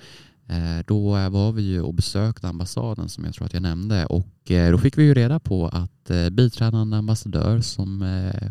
då 0.86 1.10
var 1.10 1.52
vi 1.52 1.62
ju 1.62 1.80
och 1.80 1.94
besökte 1.94 2.48
ambassaden 2.48 3.08
som 3.08 3.24
jag 3.24 3.34
tror 3.34 3.46
att 3.46 3.54
jag 3.54 3.62
nämnde 3.62 4.06
och 4.06 4.50
eh, 4.50 4.70
då 4.70 4.78
fick 4.78 4.98
vi 4.98 5.02
ju 5.02 5.14
reda 5.14 5.40
på 5.40 5.68
att 5.68 6.10
eh, 6.10 6.30
biträdande 6.30 6.96
ambassadör 6.96 7.60
som 7.60 8.02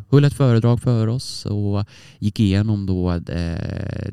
höll 0.09 0.23
ett 0.23 0.33
föredrag 0.33 0.81
för 0.81 1.07
oss 1.07 1.45
och 1.45 1.85
gick 2.19 2.39
igenom 2.39 2.85
då 2.85 3.19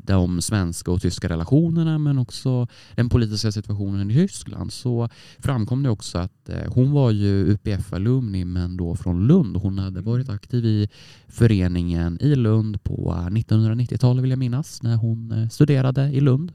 de 0.03 0.41
svenska 0.41 0.91
och 0.91 1.01
tyska 1.01 1.29
relationerna 1.29 1.97
men 1.97 2.17
också 2.17 2.67
den 2.95 3.09
politiska 3.09 3.51
situationen 3.51 4.11
i 4.11 4.13
Tyskland. 4.13 4.73
Så 4.73 5.09
framkom 5.39 5.83
det 5.83 5.89
också 5.89 6.17
att 6.17 6.49
hon 6.67 6.91
var 6.91 7.11
ju 7.11 7.53
UPF-alumni 7.53 8.45
men 8.45 8.77
då 8.77 8.95
från 8.95 9.27
Lund. 9.27 9.57
Hon 9.57 9.79
hade 9.79 10.01
varit 10.01 10.29
aktiv 10.29 10.65
i 10.65 10.89
föreningen 11.27 12.17
i 12.21 12.35
Lund 12.35 12.83
på 12.83 13.13
1990-talet 13.31 14.23
vill 14.23 14.29
jag 14.29 14.39
minnas 14.39 14.83
när 14.83 14.95
hon 14.95 15.49
studerade 15.49 16.09
i 16.09 16.19
Lund 16.19 16.51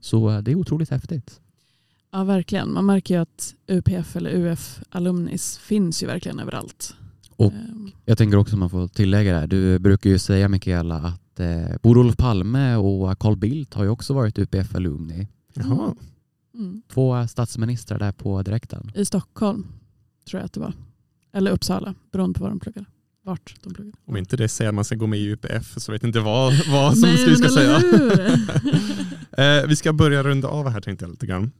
så 0.00 0.30
eh, 0.30 0.38
det 0.38 0.50
är 0.50 0.54
otroligt 0.54 0.90
häftigt. 0.90 1.40
Ja, 2.10 2.24
verkligen. 2.24 2.72
Man 2.72 2.86
märker 2.86 3.14
ju 3.14 3.20
att 3.20 3.54
UPF 3.66 4.16
eller 4.16 4.30
UF 4.30 4.80
alumnis 4.90 5.58
finns 5.58 6.02
ju 6.02 6.06
verkligen 6.06 6.38
överallt. 6.38 6.96
Och 7.36 7.52
ehm. 7.52 7.90
jag 8.04 8.18
tänker 8.18 8.36
också 8.36 8.56
man 8.56 8.70
får 8.70 8.88
tillägga 8.88 9.32
det 9.32 9.40
här. 9.40 9.46
Du 9.46 9.78
brukar 9.78 10.10
ju 10.10 10.18
säga 10.18 10.48
Mikaela 10.48 10.96
att 10.96 11.40
eh, 11.40 11.76
både 11.82 12.00
Olof 12.00 12.16
Palme 12.16 12.76
och 12.76 13.18
Carl 13.18 13.36
Bildt 13.36 13.74
har 13.74 13.84
ju 13.84 13.90
också 13.90 14.14
varit 14.14 14.38
UPF 14.38 14.74
alumni. 14.74 15.28
Jaha. 15.54 15.94
Mm. 16.54 16.82
Två 16.88 17.26
statsministrar 17.26 17.98
där 17.98 18.12
på 18.12 18.42
direkten. 18.42 18.90
I 18.94 19.04
Stockholm 19.04 19.66
tror 20.30 20.40
jag 20.40 20.44
att 20.44 20.52
det 20.52 20.60
var. 20.60 20.72
Eller 21.32 21.50
Uppsala, 21.50 21.94
beroende 22.12 22.38
på 22.38 22.44
var 22.44 22.50
de 22.50 22.60
pluggade 22.60 22.86
vart 23.26 23.54
de 23.62 23.74
pluggade. 23.74 23.96
Om 24.04 24.16
inte 24.16 24.36
det 24.36 24.48
säger 24.48 24.68
att 24.68 24.74
man 24.74 24.84
ska 24.84 24.94
gå 24.94 25.06
med 25.06 25.18
i 25.18 25.32
UPF 25.32 25.74
så 25.76 25.92
vet 25.92 26.02
jag 26.02 26.08
inte 26.08 26.20
vad, 26.20 26.52
vad 26.68 26.98
som 26.98 27.08
Nej, 27.08 27.26
vi 27.26 27.36
ska 27.36 27.48
säga. 27.48 27.76
eh, 29.60 29.66
vi 29.68 29.76
ska 29.76 29.92
börja 29.92 30.22
runda 30.22 30.48
av 30.48 30.68
här 30.68 30.80
tänkte 30.80 31.04
jag 31.04 31.10
lite 31.10 31.26
grann. 31.26 31.50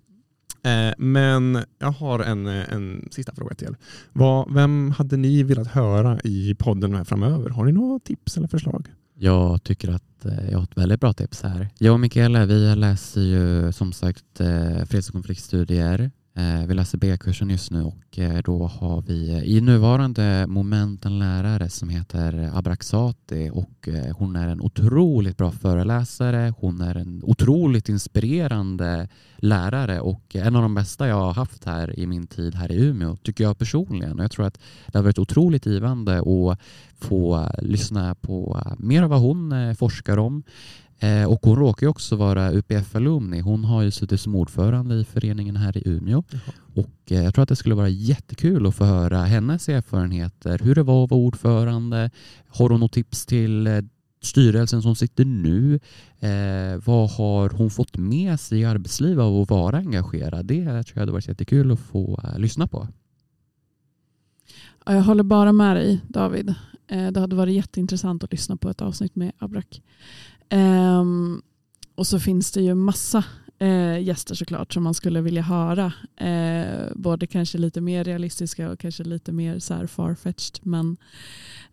Eh, 0.63 0.95
men 0.99 1.65
jag 1.79 1.91
har 1.91 2.21
en, 2.21 2.47
en 2.47 3.09
sista 3.11 3.35
fråga 3.35 3.55
till 3.55 3.67
er. 3.67 3.77
Vad, 4.13 4.55
vem 4.55 4.91
hade 4.91 5.17
ni 5.17 5.43
velat 5.43 5.67
höra 5.67 6.21
i 6.25 6.55
podden 6.59 6.95
här 6.95 7.05
framöver? 7.05 7.51
Har 7.51 7.65
ni 7.65 7.73
några 7.73 7.99
tips 7.99 8.37
eller 8.37 8.49
förslag? 8.49 8.89
Jag 9.15 9.63
tycker 9.63 9.91
att 9.91 10.25
eh, 10.25 10.51
jag 10.51 10.59
har 10.59 10.65
ett 10.65 10.79
väldigt 10.79 11.01
bra 11.01 11.13
tips 11.13 11.43
här. 11.43 11.69
Jag 11.79 11.93
och 11.93 12.01
Mikaela 12.01 12.47
vi 12.47 12.77
läser 12.77 13.21
ju 13.21 13.73
som 13.73 13.93
sagt 13.93 14.41
eh, 14.41 14.85
freds 14.85 15.09
och 15.09 15.13
konfliktstudier 15.13 16.01
Eh, 16.01 16.11
Eh, 16.39 16.67
vi 16.67 16.75
läser 16.75 16.99
B-kursen 16.99 17.51
just 17.51 17.71
nu 17.71 17.83
och 17.83 18.19
eh, 18.19 18.43
då 18.45 18.67
har 18.67 19.03
vi 19.03 19.31
eh, 19.31 19.43
i 19.45 19.61
nuvarande 19.61 20.47
moment 20.47 21.05
en 21.05 21.19
lärare 21.19 21.71
som 21.71 21.89
heter 21.89 22.51
Abraxati 22.55 23.51
och 23.53 23.89
hon 24.13 24.37
är 24.37 24.49
en 24.49 24.61
otroligt 24.61 25.37
bra 25.37 25.51
föreläsare. 25.51 26.55
Hon 26.59 26.81
är 26.81 26.95
en 26.95 27.21
otroligt 27.25 27.89
inspirerande 27.89 29.09
lärare 29.37 30.01
och 30.01 30.37
en 30.37 30.57
av 30.57 30.63
de 30.63 30.75
bästa 30.75 31.09
jag 31.09 31.21
har 31.21 31.35
haft 31.35 31.65
här 31.65 31.99
i 31.99 32.07
min 32.07 32.27
tid 32.27 32.55
här 32.55 32.73
i 32.73 32.85
Umeå 32.85 33.17
tycker 33.17 33.45
jag 33.45 33.59
personligen. 33.59 34.19
Jag 34.19 34.31
tror 34.31 34.47
att 34.47 34.61
det 34.87 34.99
har 34.99 35.03
varit 35.03 35.19
otroligt 35.19 35.67
givande 35.67 36.19
att 36.19 36.59
få 36.99 37.51
lyssna 37.59 38.15
på 38.15 38.63
mer 38.79 39.03
av 39.03 39.11
vad 39.11 39.21
hon 39.21 39.75
forskar 39.77 40.17
om. 40.19 40.43
Eh, 40.99 41.25
och 41.25 41.41
hon 41.43 41.57
råkar 41.57 41.87
ju 41.87 41.91
också 41.91 42.17
vara 42.17 42.53
UPF-alumni. 42.53 43.41
Hon 43.41 43.65
har 43.65 43.83
ju 43.83 43.91
suttit 43.91 44.21
som 44.21 44.35
ordförande 44.35 44.95
i 44.95 45.05
föreningen 45.05 45.57
här 45.57 45.77
i 45.79 45.83
Umeå. 45.89 46.23
Jaha. 46.31 46.41
Och 46.75 47.13
eh, 47.13 47.25
jag 47.25 47.35
tror 47.35 47.43
att 47.43 47.49
det 47.49 47.57
skulle 47.57 47.75
vara 47.75 47.89
jättekul 47.89 48.67
att 48.67 48.75
få 48.75 48.85
höra 48.85 49.19
hennes 49.23 49.69
erfarenheter. 49.69 50.61
Hur 50.63 50.75
det 50.75 50.83
var 50.83 51.05
att 51.05 51.11
vara 51.11 51.21
ordförande. 51.21 52.11
Har 52.49 52.71
hon 52.71 52.81
något 52.81 52.93
tips 52.93 53.27
till 53.27 53.67
eh, 53.67 53.81
styrelsen 54.23 54.83
som 54.83 54.97
sitter 54.97 55.25
nu? 55.25 55.81
Vad 56.85 57.11
har 57.11 57.49
hon 57.51 57.71
fått 57.71 57.97
med 57.97 58.41
sig 58.41 58.61
i 58.61 58.65
arbetslivet 58.65 59.23
av 59.23 59.41
att 59.43 59.51
vara 59.51 59.77
engagerad? 59.77 60.47
Det 60.47 60.65
tror 60.65 60.85
jag 60.95 61.01
hade 61.01 61.13
varit 61.13 61.29
jättekul 61.29 61.73
att 61.73 61.81
få 61.81 62.21
lyssna 62.39 62.67
på. 62.67 62.89
Jag 64.87 65.03
håller 65.03 65.23
bara 65.23 65.53
med 65.53 65.77
dig 65.77 66.01
David. 66.09 66.55
Det 66.87 67.21
hade 67.21 67.37
varit 67.37 67.55
jätteintressant 67.55 68.25
att 68.25 68.33
lyssna 68.33 68.57
på 68.57 68.71
ett 68.71 68.83
avsnitt 68.83 69.17
med 69.17 69.33
Abrak. 69.39 69.83
Um, 70.51 71.43
och 71.95 72.07
så 72.07 72.21
finns 72.21 72.53
det 72.53 72.63
ju 72.63 72.75
massa 72.75 73.25
eh, 73.59 73.99
gäster 73.99 74.35
såklart 74.35 74.73
som 74.73 74.83
man 74.83 74.95
skulle 74.95 75.21
vilja 75.21 75.43
höra. 75.43 75.93
Eh, 76.17 76.93
både 76.95 77.27
kanske 77.27 77.59
lite 77.59 77.81
mer 77.81 78.05
realistiska 78.05 78.71
och 78.71 78.79
kanske 78.79 79.05
lite 79.05 79.33
mer 79.33 79.59
så 79.59 79.75
här 79.75 79.87
farfetched. 79.87 80.59
Men 80.63 80.97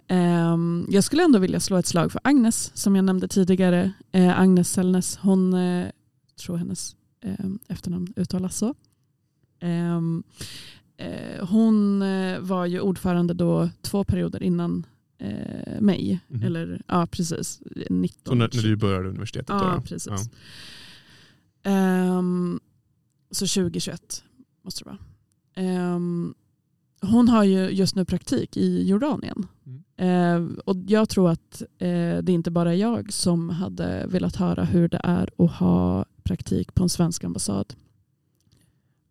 eh, 0.07 0.57
jag 0.89 1.03
skulle 1.03 1.23
ändå 1.23 1.39
vilja 1.39 1.59
slå 1.59 1.77
ett 1.77 1.87
slag 1.87 2.11
för 2.11 2.21
Agnes 2.23 2.71
som 2.77 2.95
jag 2.95 3.05
nämnde 3.05 3.27
tidigare. 3.27 3.91
Eh, 4.11 4.39
Agnes 4.39 4.71
Sellnes, 4.71 5.17
hon 5.17 5.53
eh, 5.53 5.87
tror 6.35 6.57
hennes 6.57 6.95
ehm, 7.21 7.59
efternamn 7.67 8.13
uttalas 8.15 8.57
så. 8.57 8.75
Ehm, 9.59 10.23
eh, 10.97 11.47
hon 11.47 12.01
eh, 12.01 12.39
var 12.39 12.65
ju 12.65 12.79
ordförande 12.79 13.33
då 13.33 13.69
två 13.81 14.03
perioder 14.03 14.43
innan 14.43 14.85
eh, 15.23 15.81
mig. 15.81 16.19
Mm. 16.29 16.43
Eller, 16.43 16.81
ja, 16.87 17.07
precis. 17.11 17.61
19. 17.89 18.17
Så 18.25 18.35
när, 18.35 18.49
när 18.53 18.63
du 18.63 18.75
började 18.75 19.09
universitetet? 19.09 19.49
Ja, 19.49 19.73
då? 19.75 19.81
precis. 19.81 20.29
Ja. 21.63 22.17
Um, 22.17 22.59
så 23.31 23.47
2021 23.47 24.23
måste 24.63 24.83
det 24.83 24.89
vara. 24.89 24.97
Um, 25.95 26.35
hon 27.01 27.29
har 27.29 27.43
ju 27.43 27.69
just 27.69 27.95
nu 27.95 28.05
praktik 28.05 28.57
i 28.57 28.87
Jordanien. 28.87 29.47
Mm. 29.65 29.83
Uh, 30.01 30.57
och 30.65 30.75
jag 30.87 31.09
tror 31.09 31.29
att 31.29 31.61
uh, 31.61 31.67
det 32.23 32.29
är 32.29 32.29
inte 32.29 32.51
bara 32.51 32.75
jag 32.75 33.13
som 33.13 33.49
hade 33.49 34.05
velat 34.07 34.35
höra 34.35 34.63
hur 34.63 34.87
det 34.87 35.01
är 35.03 35.29
att 35.37 35.51
ha 35.51 36.05
praktik 36.23 36.73
på 36.73 36.83
en 36.83 36.89
svensk 36.89 37.23
ambassad. 37.23 37.73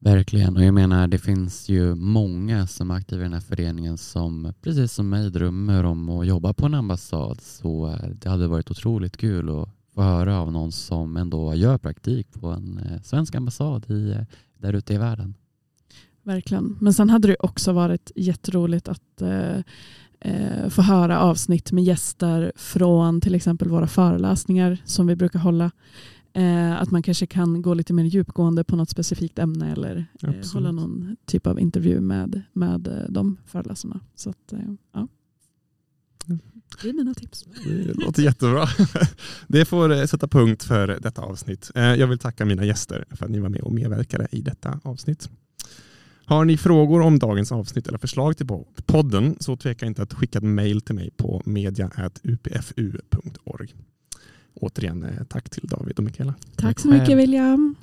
Verkligen, 0.05 0.57
och 0.57 0.65
jag 0.65 0.75
menar 0.75 1.09
det 1.09 1.19
finns 1.19 1.69
ju 1.69 1.95
många 1.95 2.67
som 2.67 2.91
är 2.91 2.95
aktiva 2.95 3.21
i 3.21 3.25
den 3.25 3.33
här 3.33 3.41
föreningen 3.41 3.99
som 3.99 4.55
precis 4.63 4.93
som 4.93 5.09
mig 5.09 5.31
drömmer 5.31 5.85
om 5.85 6.09
att 6.09 6.27
jobba 6.27 6.53
på 6.53 6.67
en 6.67 6.75
ambassad. 6.75 7.41
Så 7.41 7.89
eh, 7.89 8.09
det 8.09 8.29
hade 8.29 8.47
varit 8.47 8.71
otroligt 8.71 9.17
kul 9.17 9.51
att 9.51 9.69
få 9.95 10.03
höra 10.03 10.41
av 10.41 10.53
någon 10.53 10.73
som 10.73 11.17
ändå 11.17 11.55
gör 11.55 11.79
praktik 11.79 12.33
på 12.41 12.47
en 12.47 12.79
eh, 12.79 13.03
svensk 13.03 13.35
ambassad 13.35 13.91
i, 13.91 14.11
eh, 14.11 14.23
där 14.59 14.73
ute 14.73 14.95
i 14.95 14.99
världen. 14.99 15.35
Verkligen, 16.23 16.77
men 16.81 16.93
sen 16.93 17.11
hade 17.11 17.29
det 17.29 17.37
också 17.41 17.73
varit 17.73 18.13
jätteroligt 18.17 18.89
att 18.89 19.23
eh, 20.21 20.69
få 20.69 20.83
höra 20.83 21.21
avsnitt 21.21 21.73
med 21.73 21.85
gäster 21.85 22.53
från 22.57 23.21
till 23.21 23.35
exempel 23.35 23.69
våra 23.69 23.87
föreläsningar 23.87 24.79
som 24.85 25.07
vi 25.07 25.17
brukar 25.17 25.39
hålla. 25.39 25.71
Eh, 26.35 26.83
att 26.83 26.91
man 26.91 27.03
kanske 27.03 27.27
kan 27.27 27.63
gå 27.63 27.75
lite 27.75 27.93
mer 27.93 28.05
djupgående 28.05 28.65
på 28.65 28.77
något 28.77 28.91
specifikt 28.91 29.39
ämne 29.39 29.73
eller 29.73 30.07
eh, 30.23 30.31
hålla 30.53 30.73
någon 30.73 31.17
typ 31.27 31.47
av 31.47 31.61
intervju 31.61 32.01
med, 32.01 32.43
med 32.53 32.89
eh, 32.89 32.95
de 33.09 33.37
föreläsarna. 33.47 34.01
Så 34.15 34.31
att, 34.31 34.53
eh, 34.53 34.59
ja. 34.93 35.09
Det 36.83 36.89
är 36.89 36.93
mina 36.93 37.15
tips. 37.15 37.45
Det 37.65 37.95
låter 37.95 38.23
jättebra. 38.23 38.67
Det 39.49 39.65
får 39.65 39.93
eh, 39.93 40.05
sätta 40.05 40.29
punkt 40.29 40.63
för 40.63 40.89
detta 40.89 41.23
avsnitt. 41.23 41.71
Eh, 41.75 41.83
Jag 41.83 42.07
vill 42.07 42.19
tacka 42.19 42.45
mina 42.45 42.65
gäster 42.65 43.05
för 43.11 43.25
att 43.25 43.31
ni 43.31 43.39
var 43.39 43.49
med 43.49 43.61
och 43.61 43.73
medverkade 43.73 44.29
i 44.31 44.41
detta 44.41 44.81
avsnitt. 44.83 45.31
Har 46.25 46.45
ni 46.45 46.57
frågor 46.57 47.01
om 47.01 47.19
dagens 47.19 47.53
avsnitt 47.53 47.89
eller 47.89 47.99
förslag 47.99 48.37
till 48.37 48.47
podden 48.87 49.37
så 49.41 49.57
tveka 49.57 49.87
inte 49.87 50.03
att 50.03 50.15
skicka 50.15 50.39
ett 50.39 50.45
mejl 50.45 50.81
till 50.81 50.95
mig 50.95 51.11
på 51.17 51.43
media.upfu.org. 51.47 53.75
Återigen 54.55 55.03
eh, 55.05 55.25
tack 55.29 55.51
till 55.51 55.69
David 55.69 55.99
och 55.99 56.05
Mikaela. 56.05 56.35
Tack 56.57 56.81
så 56.81 56.89
mycket 56.89 57.19
William. 57.19 57.75